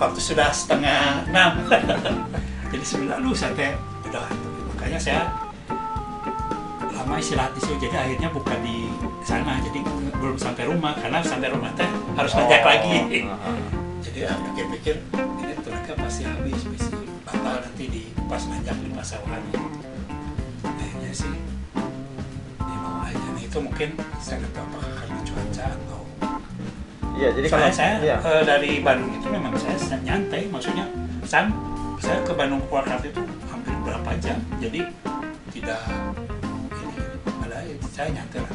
waktu 0.00 0.16
sudah 0.16 0.48
setengah 0.48 1.28
enam 1.28 1.60
jadi 2.72 2.84
sembilan 2.88 3.20
lu 3.20 3.36
saya 3.36 3.52
teh 3.52 3.76
udah 4.08 4.24
makanya 4.72 4.96
saya 4.96 5.28
lama 7.10 7.18
istirahat 7.18 7.50
di 7.58 7.60
situ. 7.66 7.90
Jadi 7.90 7.96
akhirnya 7.98 8.30
buka 8.30 8.54
di 8.62 8.86
sana. 9.26 9.58
Jadi 9.58 9.82
belum 10.14 10.38
sampai 10.38 10.70
rumah. 10.70 10.94
Karena 10.94 11.18
sampai 11.18 11.50
rumah 11.50 11.74
teh 11.74 11.90
harus 12.14 12.30
ngajak 12.38 12.62
lagi. 12.62 12.94
jadi 14.06 14.30
ya 14.30 14.32
pikir-pikir 14.38 14.94
ini 15.42 15.54
tenaga 15.58 15.92
pasti 15.98 16.22
habis 16.22 16.62
pasti 16.70 16.94
batal 17.26 17.66
nanti 17.66 17.84
di 17.90 18.02
pas 18.30 18.40
nanjak 18.48 18.78
di 18.80 18.88
pasawahan 18.96 19.42
kayaknya 20.64 21.10
sih 21.12 21.34
ya 22.64 22.76
mau 22.80 23.04
aja. 23.04 23.28
Nah 23.34 23.42
itu 23.42 23.58
mungkin 23.60 23.92
saya 24.22 24.40
nggak 24.40 24.52
tahu 24.56 24.66
apakah 24.72 24.92
karena 25.02 25.20
cuaca 25.26 25.64
atau 25.74 26.00
Iya, 27.20 27.28
jadi 27.36 27.46
kalau 27.52 27.68
soalnya 27.68 27.76
saya 27.76 27.94
iya. 28.00 28.16
eh, 28.24 28.42
dari 28.48 28.70
Bandung 28.80 29.12
itu 29.12 29.26
memang 29.28 29.52
saya 29.58 29.76
sa- 29.76 30.00
nyantai. 30.00 30.48
Maksudnya 30.48 30.86
saya 31.28 31.52
saya 32.00 32.24
ke 32.24 32.32
Bandung 32.32 32.64
Purwakarta 32.70 33.04
itu 33.04 33.20
hampir 33.52 33.74
berapa 33.84 34.10
jam. 34.22 34.40
Jadi 34.56 34.88
tidak 35.52 35.80
saya 38.00 38.16
nyantai 38.16 38.40
lah 38.40 38.52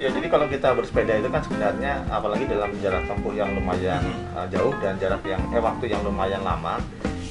Ya, 0.00 0.08
jadi 0.08 0.32
kalau 0.32 0.48
kita 0.48 0.72
bersepeda 0.72 1.12
itu 1.20 1.28
kan 1.28 1.44
sebenarnya 1.44 2.08
apalagi 2.08 2.48
dalam 2.48 2.72
jarak 2.80 3.04
tempuh 3.04 3.36
yang 3.36 3.52
lumayan 3.52 4.00
uh, 4.32 4.48
jauh 4.48 4.72
dan 4.80 4.96
jarak 4.96 5.20
yang 5.28 5.44
eh 5.52 5.60
waktu 5.60 5.92
yang 5.92 6.00
lumayan 6.00 6.40
lama, 6.40 6.80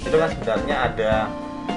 itu 0.06 0.14
kan 0.14 0.30
sebenarnya 0.30 0.76
ada 0.86 1.14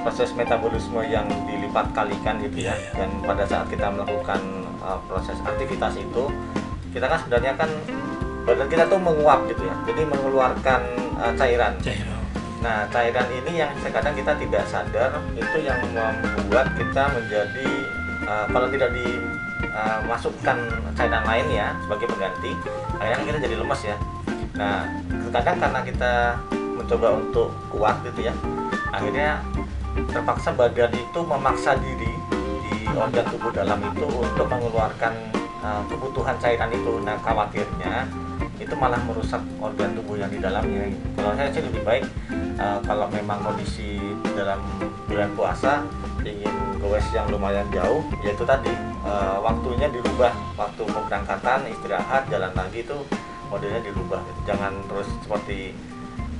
proses 0.05 0.37
metabolisme 0.37 1.01
yang 1.09 1.25
dilipat 1.49 1.97
kalikan 1.97 2.45
gitu 2.45 2.69
ya. 2.69 2.77
Dan 2.93 3.09
pada 3.25 3.49
saat 3.49 3.73
kita 3.73 3.89
melakukan 3.89 4.37
uh, 4.85 5.01
proses 5.09 5.41
aktivitas 5.49 5.97
itu, 5.97 6.29
kita 6.93 7.09
kan 7.09 7.25
sebenarnya 7.25 7.57
kan 7.57 7.73
badan 8.45 8.69
kita 8.69 8.85
tuh 8.85 9.01
menguap 9.01 9.49
gitu 9.49 9.65
ya. 9.65 9.73
Jadi 9.89 10.03
mengeluarkan 10.13 10.81
uh, 11.17 11.33
cairan. 11.41 11.73
Nah, 12.61 12.85
cairan 12.93 13.33
ini 13.33 13.65
yang 13.65 13.73
kadang 13.81 14.13
kita 14.13 14.37
tidak 14.37 14.69
sadar 14.69 15.25
itu 15.33 15.57
yang 15.65 15.81
membuat 15.89 16.69
kita 16.77 17.17
menjadi 17.17 18.02
uh, 18.27 18.47
kalau 18.51 18.69
tidak 18.71 18.91
dimasukkan 18.95 20.57
cairan 20.97 21.25
lain 21.25 21.47
ya 21.51 21.77
sebagai 21.85 22.07
pengganti, 22.11 22.53
akhirnya 22.99 23.25
kita 23.27 23.39
jadi 23.49 23.55
lemas 23.59 23.81
ya. 23.83 23.97
Nah, 24.53 24.85
kadang 25.33 25.57
karena 25.57 25.81
kita 25.81 26.13
mencoba 26.53 27.09
untuk 27.17 27.49
kuat 27.73 27.97
gitu 28.05 28.29
ya, 28.29 28.35
akhirnya 28.93 29.41
terpaksa 30.13 30.53
badan 30.53 30.93
itu 30.93 31.21
memaksa 31.25 31.77
diri 31.81 32.13
di 32.69 32.89
organ 32.93 33.25
tubuh 33.33 33.53
dalam 33.53 33.81
itu 33.81 34.07
untuk 34.09 34.47
mengeluarkan 34.49 35.13
uh, 35.65 35.83
kebutuhan 35.89 36.37
cairan 36.37 36.69
itu. 36.73 37.01
Nah, 37.01 37.17
khawatirnya 37.25 38.09
itu 38.63 38.75
malah 38.79 39.01
merusak 39.03 39.43
organ 39.59 39.91
tubuh 39.99 40.15
yang 40.15 40.31
di 40.31 40.39
dalamnya. 40.39 40.87
Kalau 41.19 41.35
saya 41.35 41.51
sih 41.51 41.63
lebih 41.67 41.83
baik 41.83 42.05
eh, 42.57 42.79
kalau 42.87 43.11
memang 43.11 43.43
kondisi 43.43 43.99
dalam 44.39 44.63
bulan 45.11 45.31
puasa 45.35 45.83
ingin 46.23 46.52
goes 46.83 47.07
yang 47.15 47.31
lumayan 47.31 47.65
jauh 47.71 48.03
yaitu 48.27 48.43
tadi 48.43 48.75
eh, 49.07 49.37
waktunya 49.39 49.87
dirubah 49.87 50.35
waktu 50.59 50.83
pemberangkatan 50.83 51.71
istirahat 51.71 52.27
jalan 52.27 52.51
lagi 52.53 52.83
itu 52.83 52.99
modelnya 53.47 53.81
dirubah 53.87 54.19
gitu. 54.27 54.41
jangan 54.51 54.73
terus 54.91 55.09
seperti 55.23 55.73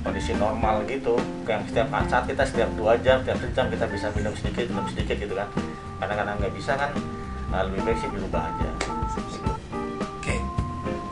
kondisi 0.03 0.35
normal 0.35 0.83
gitu 0.83 1.15
yang 1.47 1.63
setiap 1.63 1.87
saat 2.11 2.27
kita 2.27 2.43
setiap 2.43 2.69
dua 2.75 2.99
jam 2.99 3.23
setiap 3.23 3.39
jam 3.55 3.65
kita 3.71 3.85
bisa 3.87 4.11
minum 4.11 4.35
sedikit 4.35 4.67
minum 4.67 4.85
sedikit 4.91 5.15
gitu 5.15 5.33
kan 5.33 5.47
kadang-kadang 6.03 6.35
nggak 6.43 6.53
bisa 6.53 6.75
kan 6.75 6.91
nah, 7.47 7.63
lebih 7.63 7.79
baik 7.87 7.97
sih 8.03 8.09
dirubah 8.11 8.43
aja 8.51 8.69
Oke. 10.19 10.35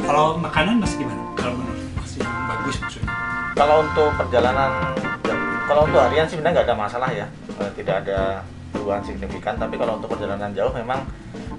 Kalau 0.01 0.36
makanan 0.39 0.82
mas 0.82 0.95
gimana? 0.97 1.23
Kalau 1.39 1.53
menurut 1.55 1.88
mas 1.95 2.11
yang 2.19 2.32
bagus 2.51 2.75
maksudnya? 2.84 3.11
kalau 3.55 3.86
untuk 3.86 4.09
perjalanan 4.17 4.71
jam- 5.23 5.61
kalau 5.69 5.82
untuk 5.88 6.01
harian 6.01 6.25
sih 6.27 6.36
sebenarnya 6.36 6.55
nggak 6.59 6.67
ada 6.67 6.75
masalah 6.75 7.09
ya 7.13 7.27
Eh, 7.61 7.71
tidak 7.77 7.95
ada 8.07 8.41
perubahan 8.72 9.03
signifikan 9.03 9.59
tapi 9.59 9.76
kalau 9.78 9.99
untuk 9.99 10.15
perjalanan 10.15 10.51
jauh 10.55 10.74
memang 10.74 11.03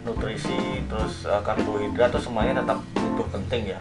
nutrisi 0.03 0.83
terus 0.91 1.29
eh, 1.29 1.43
karbohidrat 1.45 2.11
terus 2.11 2.27
semuanya 2.27 2.65
tetap 2.65 2.83
butuh 2.97 3.29
penting 3.31 3.77
ya. 3.77 3.81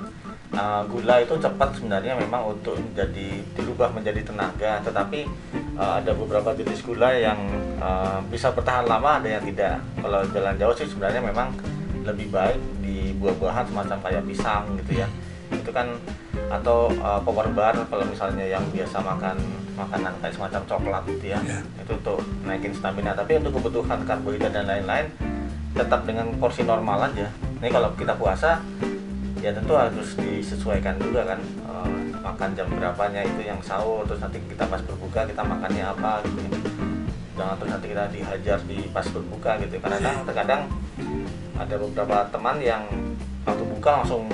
Eh, 0.51 0.81
gula 0.91 1.23
itu 1.23 1.39
cepat 1.39 1.79
sebenarnya 1.79 2.11
memang 2.19 2.51
untuk 2.51 2.75
menjadi 2.75 3.39
dirubah 3.55 3.95
menjadi 3.95 4.19
tenaga 4.19 4.83
tetapi 4.83 5.23
eh, 5.79 5.93
ada 6.03 6.11
beberapa 6.11 6.51
jenis 6.51 6.83
gula 6.83 7.15
yang 7.15 7.39
eh, 7.79 8.19
bisa 8.27 8.51
bertahan 8.51 8.83
lama 8.83 9.23
ada 9.23 9.39
yang 9.39 9.43
tidak. 9.47 9.79
Kalau 10.03 10.19
jalan 10.35 10.55
jauh 10.59 10.75
sih 10.75 10.87
sebenarnya 10.91 11.23
memang 11.23 11.55
lebih 12.03 12.27
baik 12.33 12.59
di 12.83 13.15
buah-buahan 13.15 13.71
semacam 13.71 13.97
kayak 14.03 14.23
pisang 14.27 14.63
gitu 14.83 14.99
ya. 14.99 15.07
Itu 15.55 15.71
kan 15.71 15.87
atau 16.51 16.91
uh, 16.99 17.19
power 17.23 17.47
bar 17.55 17.75
kalau 17.87 18.03
misalnya 18.03 18.43
yang 18.43 18.63
biasa 18.75 18.99
makan 18.99 19.39
makanan 19.75 20.13
kayak 20.19 20.33
semacam 20.35 20.61
coklat 20.67 21.03
gitu 21.09 21.25
ya. 21.33 21.39
Itu 21.79 21.91
untuk 21.97 22.19
naikin 22.47 22.73
stamina. 22.75 23.11
Tapi 23.15 23.39
untuk 23.39 23.59
kebutuhan 23.59 24.03
karbohidrat 24.03 24.51
dan 24.51 24.65
lain-lain 24.67 25.07
tetap 25.71 26.03
dengan 26.03 26.31
porsi 26.37 26.67
normal 26.67 27.11
aja. 27.11 27.27
Ini 27.61 27.69
kalau 27.69 27.93
kita 27.95 28.17
puasa 28.17 28.59
ya 29.41 29.49
tentu 29.49 29.73
harus 29.73 30.13
disesuaikan 30.21 31.01
juga 31.01 31.33
kan 31.33 31.39
eh, 31.41 31.91
makan 32.21 32.53
jam 32.53 32.69
berapanya 32.69 33.25
itu 33.25 33.41
yang 33.41 33.57
sahur 33.65 34.05
terus 34.05 34.21
nanti 34.21 34.37
kita 34.45 34.69
pas 34.69 34.77
berbuka 34.85 35.25
kita 35.25 35.41
makannya 35.41 35.81
apa 35.81 36.21
gitu 36.29 36.39
ya. 36.45 36.49
jangan 37.41 37.55
terus 37.57 37.71
nanti 37.73 37.87
kita 37.89 38.05
dihajar 38.13 38.59
di 38.69 38.77
pas 38.93 39.05
berbuka 39.09 39.51
gitu 39.65 39.81
kadang 39.81 40.21
terkadang 40.29 40.61
ada 41.57 41.75
beberapa 41.77 42.17
teman 42.29 42.57
yang 42.61 42.85
waktu 43.41 43.65
buka 43.65 43.89
langsung 44.01 44.29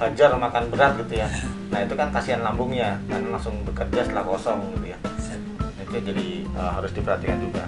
hajar 0.00 0.32
makan 0.32 0.72
berat 0.72 0.96
gitu 1.04 1.20
ya. 1.20 1.28
Nah 1.68 1.84
itu 1.84 1.92
kan 1.92 2.08
kasihan 2.08 2.40
lambungnya 2.40 2.96
karena 3.04 3.36
langsung 3.36 3.60
bekerja 3.68 4.08
setelah 4.08 4.24
kosong 4.24 4.72
gitu 4.80 4.96
ya. 4.96 4.98
Itu 5.84 5.96
jadi 6.00 6.28
eh, 6.48 6.70
harus 6.72 6.90
diperhatikan 6.96 7.38
juga. 7.44 7.64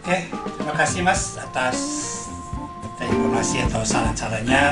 Oke, 0.00 0.26
terima 0.32 0.74
kasih 0.80 1.04
Mas 1.04 1.36
atas 1.36 1.78
informasi 3.00 3.64
atau 3.68 3.84
saran-sarannya. 3.84 4.64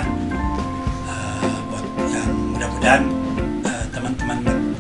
Eh, 1.05 1.59
buat 1.69 1.85
yang 2.09 2.29
mudah-mudahan 2.57 3.03
eh, 3.69 3.85
teman-teman 3.93 4.39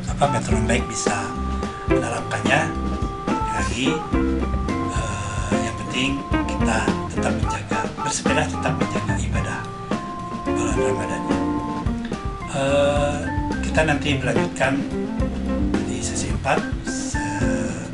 apa 0.09 0.24
metronom 0.32 0.64
baik 0.64 0.84
bisa 0.88 1.28
menerapkannya. 1.92 2.61
Lagi 3.28 3.88
eh, 4.96 5.53
yang 5.61 5.76
penting 5.84 6.11
kita 6.49 6.78
tetap 7.12 7.32
menjaga 7.36 7.80
bersepeda 8.01 8.42
tetap 8.49 8.72
menjaga 8.80 9.14
ibadah 9.20 9.61
bulan 10.59 10.74
Ramadan 10.76 11.22
Eh, 12.50 13.18
kita 13.62 13.86
nanti 13.86 14.18
melanjutkan 14.18 14.82
di 15.86 16.02
sesi 16.02 16.26
4 16.34 16.59
se- 16.82 17.86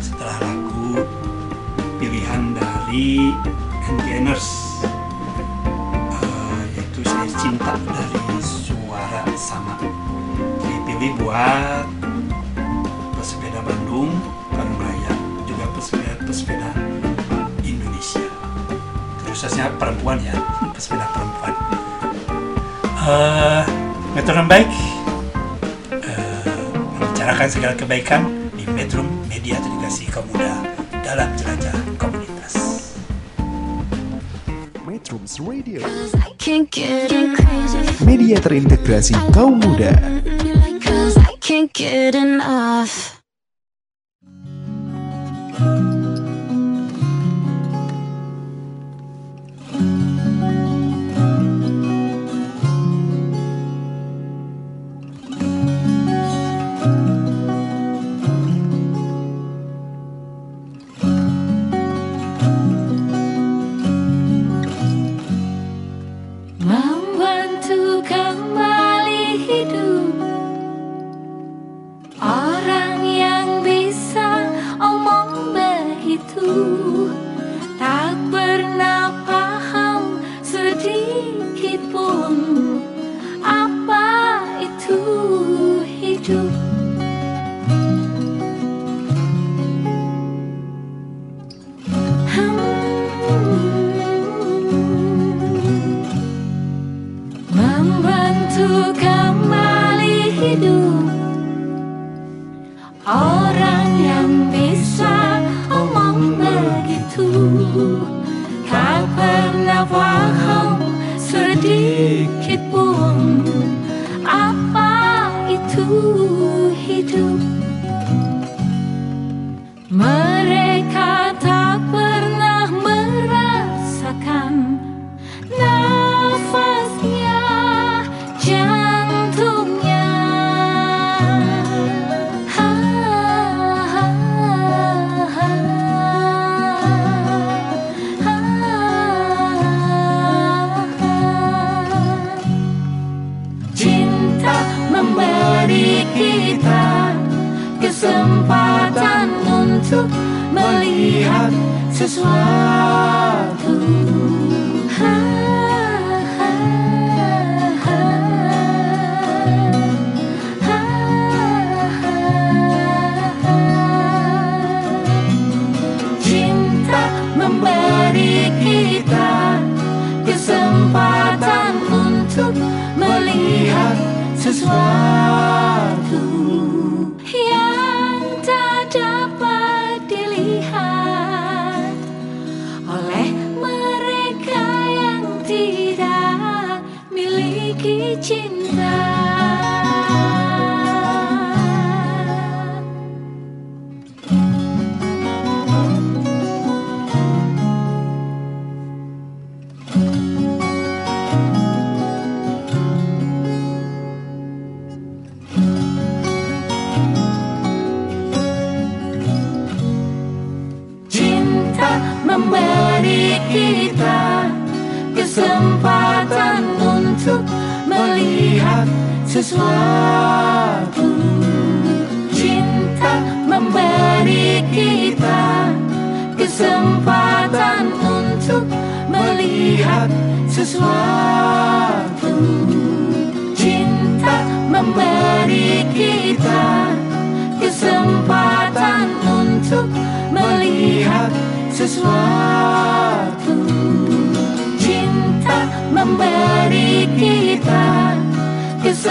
setelah 0.00 0.34
lagu 0.42 1.06
pilihan 1.96 2.50
dari 2.50 3.30
NGNers 3.86 4.46
Eh, 6.10 6.62
yaitu 6.74 7.00
saya 7.04 7.30
cinta 7.32 7.78
dari 7.78 8.18
suara 8.42 9.22
sama. 9.38 9.78
Dipilih 10.58 11.14
buat 11.16 11.86
pesepeda 13.14 13.62
Bandung 13.62 14.10
Bandung 14.50 14.80
Raya 14.80 15.12
juga 15.44 15.62
pesepeda 15.70 16.18
pesepeda 16.24 16.68
Indonesia. 17.62 18.26
Khususnya 19.22 19.70
perempuan 19.78 20.18
ya 20.18 20.34
pesepeda 20.74 21.06
perempuan 21.12 21.54
Eh, 22.98 23.62
metode 24.18 24.42
baik. 24.50 24.66
Eh, 26.02 26.42
membicarakan 26.98 27.46
segala 27.46 27.74
kebaikan 27.78 28.50
di 28.58 28.66
Metro 28.74 29.06
Media 29.30 29.54
Edukasi 29.62 30.10
Kaum 30.10 30.26
Muda 30.34 30.58
dalam 31.06 31.30
jelajah 31.38 31.78
komunitas. 31.94 32.54
Metrums 34.82 35.38
Radio. 35.38 35.78
Media 38.02 38.36
terintegrasi 38.42 39.14
kaum 39.30 39.62
muda. 39.62 39.94
Cause 40.82 41.14
I 41.22 41.38
can't 41.38 41.70
get 41.70 42.18
enough 42.18 43.07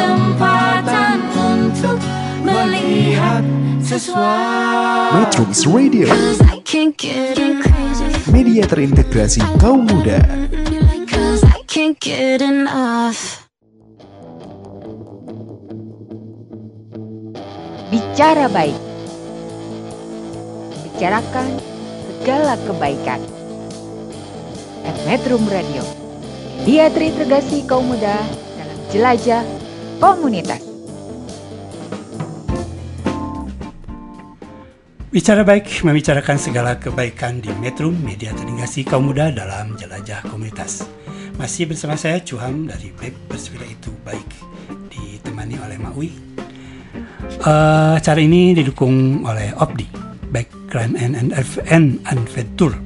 kesempatan 0.08 1.20
untuk 1.36 2.00
melihat 2.48 3.44
sesuatu 3.84 5.20
Metrums 5.20 5.62
Radio, 5.68 6.08
media 8.32 8.64
terintegrasi 8.64 9.44
kaum 9.60 9.84
muda. 9.84 10.24
Bicara 17.88 18.52
baik. 18.52 18.80
Bicarakan 20.88 21.48
segala 22.20 22.56
kebaikan. 22.68 23.22
At 24.84 24.96
Metro 25.08 25.40
Radio. 25.48 25.84
Dia 26.68 26.92
terintegrasi 26.92 27.64
kaum 27.64 27.88
muda 27.88 28.20
dalam 28.60 28.80
jelajah 28.92 29.67
komunitas. 29.98 30.62
Bicara 35.08 35.42
baik 35.42 35.82
membicarakan 35.82 36.38
segala 36.38 36.78
kebaikan 36.78 37.42
di 37.42 37.50
Metro 37.58 37.90
Media 37.90 38.30
Terintegrasi 38.38 38.86
Kaum 38.86 39.10
Muda 39.10 39.34
dalam 39.34 39.74
Jelajah 39.74 40.22
Komunitas. 40.30 40.86
Masih 41.42 41.66
bersama 41.66 41.98
saya 41.98 42.22
Cuham 42.22 42.70
dari 42.70 42.94
Web 43.02 43.14
Bersepeda 43.26 43.66
Itu 43.66 43.90
Baik 44.06 44.30
ditemani 44.94 45.58
oleh 45.58 45.78
Mak 45.82 45.96
Wi. 45.98 46.10
Eh, 47.38 47.94
acara 47.98 48.20
ini 48.22 48.54
didukung 48.54 49.26
oleh 49.26 49.54
Opdi, 49.58 49.90
Background 50.30 50.98
and, 51.02 51.18
and, 51.18 51.30
and 51.70 51.98
Adventure, 52.06 52.78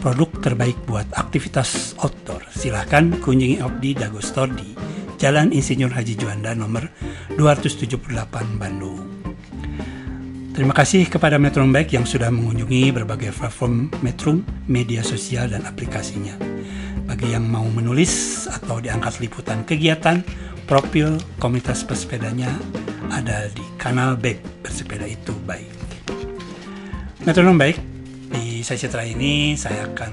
produk 0.00 0.30
terbaik 0.40 0.78
buat 0.88 1.08
aktivitas 1.16 1.98
outdoor. 2.00 2.40
Silahkan 2.54 3.12
kunjungi 3.20 3.60
Opdi 3.60 3.92
Dago 3.92 4.24
Store 4.24 4.52
di 4.52 4.78
Jalan 5.18 5.50
Insinyur 5.50 5.90
Haji 5.90 6.14
Juanda 6.14 6.54
nomor 6.54 6.94
278 7.34 7.98
Bandung. 8.54 9.02
Terima 10.54 10.70
kasih 10.70 11.10
kepada 11.10 11.42
Metro 11.42 11.66
Baik 11.66 11.98
yang 11.98 12.06
sudah 12.06 12.30
mengunjungi 12.30 12.94
berbagai 12.94 13.34
platform 13.34 13.90
Metro, 13.98 14.38
media 14.70 15.02
sosial 15.02 15.50
dan 15.50 15.66
aplikasinya. 15.66 16.38
Bagi 17.10 17.34
yang 17.34 17.50
mau 17.50 17.66
menulis 17.66 18.46
atau 18.46 18.78
diangkat 18.78 19.18
liputan 19.18 19.66
kegiatan, 19.66 20.22
profil 20.70 21.18
komunitas 21.42 21.82
bersepedanya 21.82 22.54
ada 23.10 23.50
di 23.50 23.66
kanal 23.74 24.14
Baik 24.14 24.38
Bersepeda 24.62 25.02
Itu 25.02 25.34
Baik. 25.42 25.66
Metronom 27.26 27.58
Baik, 27.58 27.82
di 28.30 28.62
sesi 28.62 28.86
terakhir 28.86 29.18
ini 29.18 29.58
saya 29.58 29.90
akan 29.90 30.12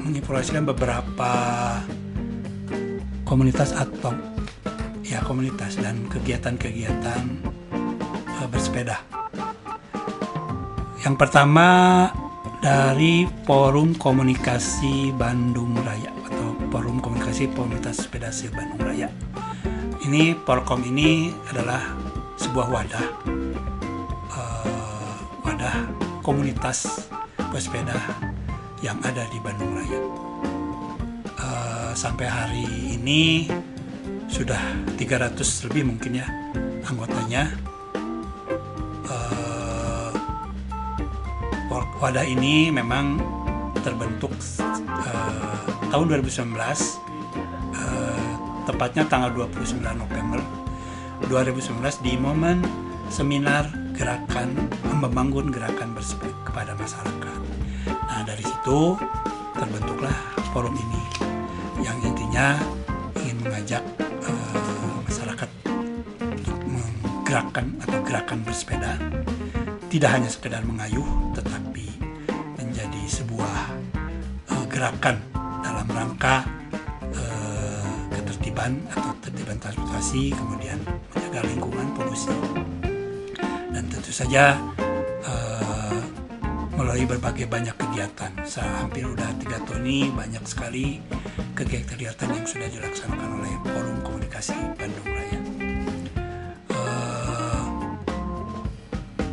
menginformasikan 0.00 0.64
beberapa 0.64 1.32
komunitas 3.26 3.74
atau 3.74 4.14
ya 5.02 5.18
komunitas 5.26 5.74
dan 5.82 6.06
kegiatan-kegiatan 6.06 7.22
eh, 8.22 8.46
bersepeda. 8.46 9.02
Yang 11.02 11.16
pertama 11.18 11.68
dari 12.62 13.26
Forum 13.42 13.98
Komunikasi 13.98 15.10
Bandung 15.14 15.74
Raya 15.82 16.14
atau 16.30 16.54
Forum 16.70 17.02
Komunikasi 17.02 17.50
Komunitas 17.52 18.06
Sepeda 18.06 18.30
Se 18.30 18.46
Bandung 18.54 18.80
Raya. 18.86 19.10
Ini 20.06 20.38
Porkom 20.46 20.86
ini 20.86 21.34
adalah 21.50 21.82
sebuah 22.38 22.66
wadah 22.70 23.06
eh, 24.38 25.18
wadah 25.42 25.76
komunitas 26.22 27.10
pesepeda 27.50 27.98
yang 28.86 29.02
ada 29.02 29.26
di 29.34 29.38
Bandung 29.42 29.74
Raya. 29.74 30.35
Sampai 31.96 32.28
hari 32.28 32.68
ini 32.92 33.48
sudah 34.28 34.60
300 35.00 35.32
lebih 35.64 35.88
mungkin 35.88 36.20
ya 36.20 36.28
anggotanya. 36.84 37.56
Eh, 39.08 40.12
wadah 41.96 42.20
ini 42.28 42.68
memang 42.68 43.16
terbentuk 43.80 44.28
eh, 44.60 45.64
tahun 45.88 46.20
2019 46.20 46.52
eh, 46.52 48.32
tepatnya 48.68 49.08
tanggal 49.08 49.32
29 49.32 49.80
November 49.80 50.44
2019 51.32 51.80
di 52.04 52.12
momen 52.20 52.60
seminar 53.08 53.72
gerakan 53.96 54.52
membangun 55.00 55.48
gerakan 55.48 55.96
bersepeda 55.96 56.36
kepada 56.44 56.76
masyarakat. 56.76 57.40
Nah 57.88 58.20
dari 58.28 58.44
situ 58.44 59.00
terbentuklah 59.56 60.12
forum 60.52 60.76
ini 60.76 61.25
yang 61.86 62.02
intinya 62.02 62.58
ingin 63.22 63.38
mengajak 63.46 63.82
eh, 64.02 64.94
masyarakat 65.06 65.50
untuk 66.18 66.58
menggerakkan 66.66 67.78
atau 67.86 67.98
gerakan 68.02 68.42
bersepeda. 68.42 68.98
Tidak 69.86 70.10
hanya 70.10 70.26
sekedar 70.26 70.66
mengayuh 70.66 71.06
tetapi 71.38 71.86
menjadi 72.58 73.02
sebuah 73.06 73.58
eh, 74.50 74.64
gerakan 74.66 75.22
dalam 75.62 75.86
rangka 75.86 76.42
eh, 77.14 77.90
ketertiban 78.18 78.82
atau 78.90 79.14
tertiban 79.22 79.56
transportasi 79.62 80.34
kemudian 80.34 80.82
menjaga 81.14 81.46
lingkungan 81.46 81.86
polusi. 81.94 82.34
Dan 83.70 83.86
tentu 83.86 84.10
saja 84.10 84.58
eh, 85.22 86.00
melalui 86.74 87.06
berbagai 87.06 87.46
banyak 87.46 87.78
kegiatan 87.78 88.34
saya 88.42 88.82
hampir 88.82 89.06
udah 89.06 89.30
tiga 89.38 89.62
tahun 89.64 89.86
ini 89.86 90.00
banyak 90.12 90.44
sekali 90.44 91.00
kegiatan-kegiatan 91.56 92.28
yang 92.36 92.44
sudah 92.44 92.68
dilaksanakan 92.68 93.40
oleh 93.40 93.52
Forum 93.64 93.96
Komunikasi 94.04 94.52
Bandung 94.76 95.08
Raya. 95.08 95.40
Eh, 96.68 97.64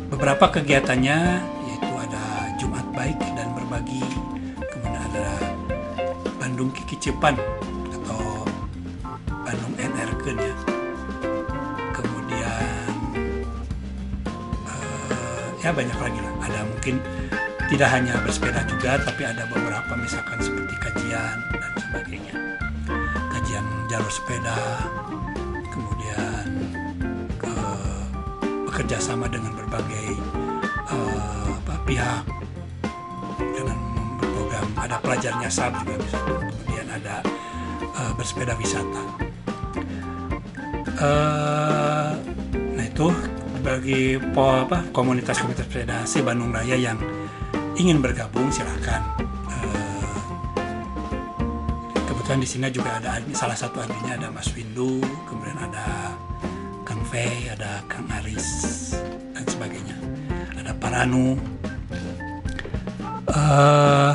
beberapa 0.08 0.48
kegiatannya 0.48 1.18
yaitu 1.68 1.92
ada 2.00 2.48
Jumat 2.56 2.88
Baik 2.96 3.20
dan 3.36 3.52
Berbagi 3.52 4.00
kemudian 4.56 5.04
ada 5.12 5.36
Bandung 6.40 6.72
Kiki 6.72 6.96
Cepan 6.96 7.36
atau 7.92 8.48
Bandung 9.44 9.76
NR 9.76 10.10
Ken 10.24 10.40
ya 10.40 10.56
kemudian 11.92 12.88
eh, 14.64 15.46
ya 15.60 15.70
banyak 15.76 15.98
lagi 16.00 16.18
lah. 16.24 16.32
Ada 16.40 16.60
mungkin 16.72 17.04
tidak 17.72 17.88
hanya 17.88 18.14
bersepeda 18.20 18.60
juga 18.68 19.00
tapi 19.00 19.22
ada 19.24 19.48
beberapa 19.48 19.92
misalkan 19.96 20.36
seperti 20.40 20.74
kajian 20.80 21.36
dan 21.48 21.72
sebagainya. 21.80 22.36
Kajian 23.32 23.66
jalur 23.88 24.12
sepeda 24.12 24.58
kemudian 25.72 26.44
eh, 27.40 28.02
bekerja 28.68 28.98
sama 29.00 29.26
dengan 29.32 29.56
berbagai 29.56 30.18
eh, 30.92 31.48
apa, 31.64 31.74
pihak 31.88 32.24
dengan 33.40 33.78
program 34.20 34.66
ada 34.76 34.96
pelajarnya 35.00 35.48
SAP 35.48 35.72
juga 35.82 35.94
bisa. 36.04 36.18
Kemudian 36.20 36.86
ada 36.92 37.16
eh, 37.80 38.12
bersepeda 38.18 38.52
wisata. 38.60 39.04
Eh, 40.94 42.10
nah 42.54 42.84
itu 42.84 43.08
bagi 43.64 44.20
komunitas-komunitas 44.92 45.64
sepeda 45.64 46.04
si 46.04 46.20
Bandung 46.20 46.52
Raya 46.52 46.76
yang 46.76 47.00
ingin 47.74 47.98
bergabung 47.98 48.48
silahkan 48.48 49.02
Eh, 49.46 50.06
kebetulan 52.06 52.40
di 52.40 52.48
sini 52.48 52.66
juga 52.70 52.98
ada 52.98 53.18
salah 53.32 53.54
satu 53.54 53.80
adminnya 53.80 54.16
ada 54.16 54.28
Mas 54.30 54.50
Windu 54.52 54.98
kemudian 55.24 55.58
ada 55.58 56.14
Kang 56.82 57.02
Fei 57.04 57.48
ada 57.48 57.80
Kang 57.86 58.04
Aris 58.20 58.46
dan 59.32 59.44
sebagainya. 59.44 59.96
Ada 60.54 60.72
Paranu. 60.76 61.34
Eh, 63.24 64.12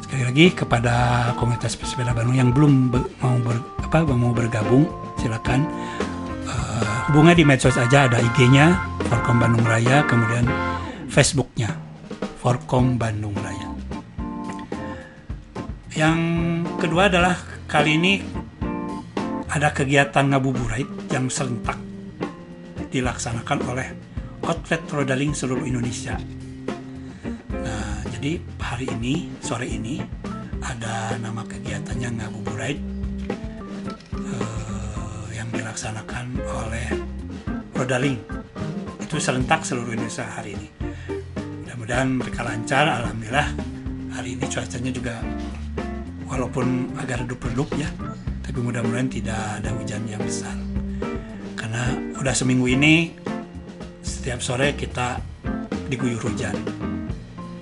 sekali 0.00 0.22
lagi 0.22 0.46
kepada 0.52 0.94
komunitas 1.34 1.74
pesepeda 1.74 2.14
Bandung 2.14 2.36
yang 2.36 2.50
belum 2.52 2.92
be- 2.92 3.08
mau 3.18 3.34
ber, 3.40 3.56
apa 3.82 4.04
mau 4.06 4.30
bergabung 4.30 4.86
silakan. 5.18 5.66
Eh, 6.44 6.88
hubungi 7.10 7.40
di 7.40 7.44
medsos 7.44 7.74
aja 7.74 8.06
ada 8.06 8.20
IG-nya 8.20 8.78
Forkom 9.08 9.40
Bandung 9.40 9.64
Raya 9.64 10.04
kemudian 10.04 10.44
Facebook-nya 11.08 11.72
Forkom 12.44 13.00
Bandung 13.00 13.32
Raya 13.40 13.72
Yang 15.96 16.20
kedua 16.76 17.08
adalah 17.08 17.40
kali 17.64 17.96
ini 17.96 18.20
ada 19.48 19.72
kegiatan 19.72 20.28
ngabuburit 20.28 21.08
yang 21.08 21.32
serentak 21.32 21.80
dilaksanakan 22.92 23.58
oleh 23.64 23.88
outlet 24.44 24.84
rodaling 24.92 25.32
seluruh 25.32 25.64
Indonesia. 25.64 26.20
Nah, 27.48 28.04
jadi 28.12 28.36
hari 28.60 28.92
ini, 28.92 29.32
sore 29.40 29.64
ini 29.64 30.04
ada 30.60 31.16
nama 31.16 31.48
kegiatannya 31.48 32.10
ngabuburit 32.20 32.78
eh, 34.20 35.24
yang 35.32 35.48
dilaksanakan 35.48 36.44
oleh 36.44 36.92
Rodaling. 37.72 38.20
Itu 39.00 39.16
serentak 39.16 39.64
seluruh 39.64 39.96
Indonesia 39.96 40.28
hari 40.28 40.60
ini. 40.60 40.83
Mudah-mudahan 41.84 42.16
mereka 42.16 42.40
lancar, 42.48 42.84
alhamdulillah. 42.88 43.48
Hari 44.16 44.40
ini 44.40 44.44
cuacanya 44.48 44.88
juga 44.88 45.20
walaupun 46.24 46.96
agak 46.96 47.28
redup-redup 47.28 47.68
ya, 47.76 47.92
tapi 48.40 48.56
mudah-mudahan 48.64 49.12
tidak 49.12 49.36
ada 49.60 49.68
hujan 49.76 50.00
yang 50.08 50.16
besar. 50.24 50.56
Karena 51.52 51.92
udah 52.16 52.32
seminggu 52.32 52.72
ini 52.72 53.12
setiap 54.00 54.40
sore 54.40 54.72
kita 54.72 55.20
diguyur 55.92 56.24
hujan, 56.24 56.56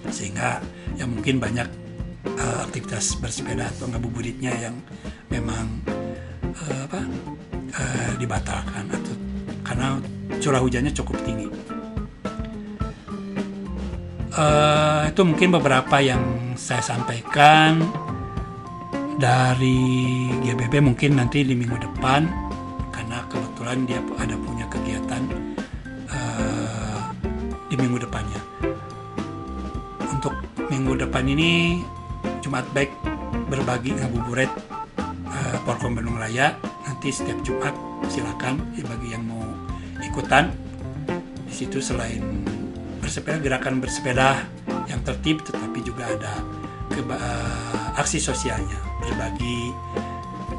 sehingga 0.07 0.63
ya 0.95 1.03
mungkin 1.03 1.43
banyak 1.43 1.67
eh, 2.23 2.59
aktivitas 2.63 3.19
bersepeda 3.19 3.75
atau 3.75 3.91
ngabuburitnya 3.91 4.55
yang 4.55 4.79
memang 5.35 5.67
eh, 6.47 6.81
apa 6.87 7.01
eh, 7.75 8.13
dibatalkan 8.23 8.87
atau 8.87 9.15
karena 9.67 9.99
curah 10.39 10.63
hujannya 10.63 10.95
cukup 10.95 11.19
tinggi. 11.27 11.82
Eh, 14.33 15.13
itu 15.13 15.29
mungkin 15.29 15.53
beberapa 15.53 16.01
yang 16.01 16.57
saya 16.57 16.81
sampaikan 16.81 17.85
dari 19.21 20.33
GBB 20.41 20.81
mungkin 20.81 21.21
nanti 21.21 21.45
di 21.45 21.53
minggu 21.53 21.77
depan 21.77 22.25
karena 22.89 23.21
kebetulan 23.29 23.85
dia 23.85 24.01
ada 24.17 24.33
punya 24.41 24.65
kegiatan 24.73 25.29
eh, 26.09 27.01
di 27.69 27.77
minggu 27.77 28.01
depannya. 28.01 28.41
Untuk 30.09 30.33
minggu 30.65 30.97
depan 30.97 31.29
ini 31.29 31.85
Jumat 32.41 32.65
baik 32.73 32.89
berbagi 33.53 34.01
ngabuburit 34.01 34.49
eh, 35.29 35.57
Porkom 35.69 35.93
Bandung 35.93 36.17
Raya 36.17 36.57
nanti 36.89 37.13
setiap 37.13 37.37
Jumat 37.45 37.77
silakan 38.09 38.65
bagi 38.81 39.13
yang 39.13 39.29
mau 39.29 39.45
ikutan 40.01 40.49
di 41.45 41.53
situ 41.53 41.85
selain 41.85 42.62
bersepeda 43.13 43.45
gerakan 43.45 43.77
bersepeda 43.77 44.41
yang 44.89 45.05
tertib 45.05 45.45
tetapi 45.45 45.85
juga 45.85 46.17
ada 46.17 46.41
keba- 46.89 47.21
eh, 47.21 48.01
aksi 48.01 48.17
sosialnya. 48.17 48.81
Berbagi 49.05 49.69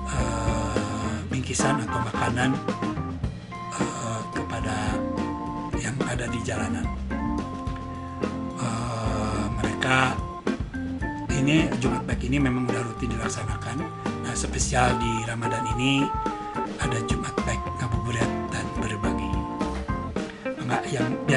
eh, 0.05 1.17
bingkisan 1.33 1.81
atau 1.81 1.97
makanan 2.13 2.53
eh, 3.73 4.21
kepada 4.37 5.01
yang 5.81 5.97
ada 6.05 6.29
di 6.29 6.37
jalanan. 6.45 6.85
Eh, 8.61 9.45
mereka 9.57 10.13
ini 11.33 11.73
Jumat 11.81 12.05
Baik 12.05 12.21
ini 12.29 12.37
memang 12.37 12.69
udah 12.69 12.85
rutin 12.85 13.17
dilaksanakan. 13.17 13.81
Nah 14.29 14.33
spesial 14.37 14.93
di 15.01 15.25
Ramadan 15.25 15.73
ini 15.73 16.05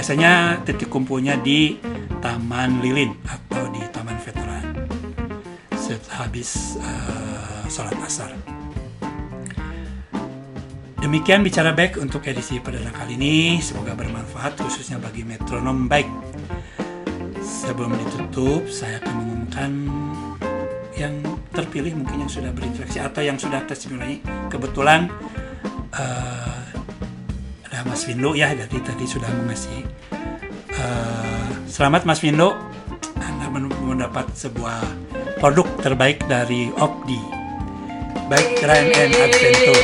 biasanya 0.06 0.62
titik 0.62 0.86
kumpulnya 0.86 1.34
di 1.34 1.82
Taman 2.22 2.78
Lilin 2.78 3.10
atau 3.26 3.66
di 3.74 3.82
Taman 3.90 4.14
Veteran 4.22 4.86
sehabis 5.74 6.78
eh, 6.78 7.66
sholat 7.66 7.98
asar. 8.06 8.30
Demikian 11.02 11.42
bicara 11.42 11.74
baik 11.74 11.98
untuk 11.98 12.22
edisi 12.22 12.62
perdana 12.62 12.94
kali 12.94 13.18
ini. 13.18 13.58
Semoga 13.58 13.98
bermanfaat 13.98 14.54
khususnya 14.62 15.02
bagi 15.02 15.26
metronom 15.26 15.90
baik. 15.90 16.06
Sebelum 17.42 17.98
ditutup, 17.98 18.62
saya 18.70 19.02
akan 19.02 19.10
mengumumkan 19.10 19.70
yang 20.94 21.18
terpilih 21.50 21.98
mungkin 21.98 22.22
yang 22.22 22.30
sudah 22.30 22.54
berinteraksi 22.54 23.02
atau 23.02 23.26
yang 23.26 23.42
sudah 23.42 23.58
testimoni. 23.66 24.22
Kebetulan 24.54 25.10
ada 25.90 26.65
Mas 27.86 28.04
Windo 28.06 28.34
ya, 28.34 28.52
jadi 28.52 28.76
tadi 28.82 29.04
sudah 29.06 29.30
mengasih. 29.32 29.82
eh, 30.76 31.48
selamat 31.66 32.04
Mas 32.04 32.20
Windo, 32.20 32.52
Anda 33.16 33.48
men- 33.48 33.72
mendapat 33.80 34.28
sebuah 34.36 34.76
produk 35.40 35.64
terbaik 35.80 36.20
dari 36.26 36.68
Opdi. 36.76 37.16
Baik 38.28 38.60
Ryan 38.60 38.88
and 38.92 39.14
Adventure. 39.14 39.82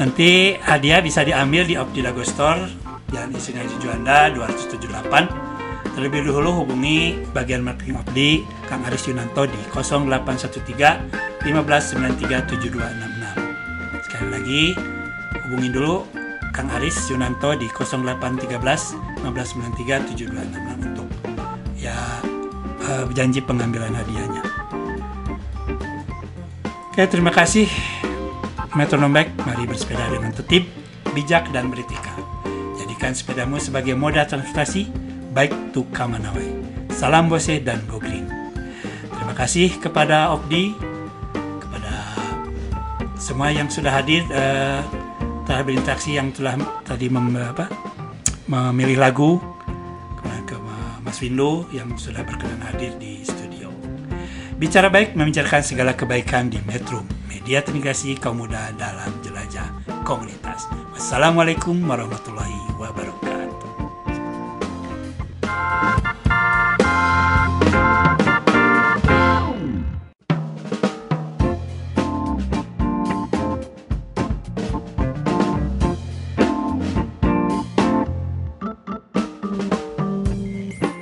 Nanti 0.00 0.58
hadiah 0.58 0.98
bisa 0.98 1.22
diambil 1.22 1.62
di 1.62 1.78
Opdi 1.78 2.02
Dago 2.02 2.24
Store, 2.24 2.66
Jalan 3.12 3.36
Isinya 3.36 3.62
Juanda 3.78 4.32
278. 4.32 5.28
Terlebih 5.92 6.24
dahulu 6.24 6.64
hubungi 6.64 7.20
bagian 7.30 7.60
marketing 7.60 8.00
Opdi 8.00 8.30
Kang 8.64 8.80
Aris 8.82 9.04
Yunanto 9.06 9.44
di 9.44 9.54
0813 9.68 11.44
1593 11.44 12.48
7266. 12.48 14.02
Sekali 14.08 14.28
lagi 14.32 14.62
hubungi 15.44 15.68
dulu 15.68 16.08
Kang 16.52 16.68
Aris 16.68 17.08
Yunanto 17.08 17.56
di 17.56 17.66
0813 17.72 19.24
1593 19.24 20.12
7266 20.12 20.88
untuk 20.92 21.08
ya 21.80 21.96
eh, 22.84 23.04
janji 23.16 23.40
pengambilan 23.40 23.96
hadiahnya. 23.96 24.44
Oke, 26.92 27.08
terima 27.08 27.32
kasih. 27.32 27.72
Metronom 28.76 29.12
baik, 29.12 29.32
mari 29.48 29.64
bersepeda 29.64 30.12
dengan 30.12 30.32
tertib, 30.32 30.68
bijak, 31.16 31.48
dan 31.48 31.72
beretika. 31.72 32.12
Jadikan 32.76 33.16
sepedamu 33.16 33.56
sebagai 33.56 33.96
moda 33.96 34.28
transportasi, 34.28 34.92
baik 35.32 35.72
to 35.72 35.88
Kamanawai. 35.92 36.52
Salam 36.92 37.32
Bose 37.32 37.64
dan 37.64 37.80
Go 37.88 37.96
Green. 37.96 38.28
Terima 39.08 39.32
kasih 39.32 39.72
kepada 39.80 40.36
Opdi, 40.36 40.76
kepada 41.60 41.92
semua 43.16 43.48
yang 43.48 43.72
sudah 43.72 43.92
hadir, 43.92 44.28
eh, 44.28 44.80
telah 45.46 45.62
berinteraksi 45.66 46.16
yang 46.16 46.30
telah 46.30 46.58
tadi 46.86 47.10
mem, 47.10 47.34
apa, 47.36 47.66
memilih 48.46 48.98
lagu, 48.98 49.30
ke 50.46 50.56
Mas 51.02 51.18
Windo 51.22 51.66
yang 51.74 51.92
sudah 51.98 52.22
berkenan 52.22 52.62
hadir 52.62 52.94
di 52.98 53.22
studio. 53.26 53.70
Bicara 54.56 54.86
baik 54.86 55.18
membicarakan 55.18 55.62
segala 55.62 55.92
kebaikan 55.98 56.46
di 56.46 56.62
Metro, 56.62 57.02
media 57.26 57.62
terintegrasi 57.62 58.14
kaum 58.22 58.46
muda 58.46 58.70
dalam 58.78 59.10
jelajah 59.26 59.66
komunitas. 60.06 60.70
Wassalamualaikum 60.94 61.82
warahmatullahi 61.82 62.78
wabarakatuh. 62.78 63.11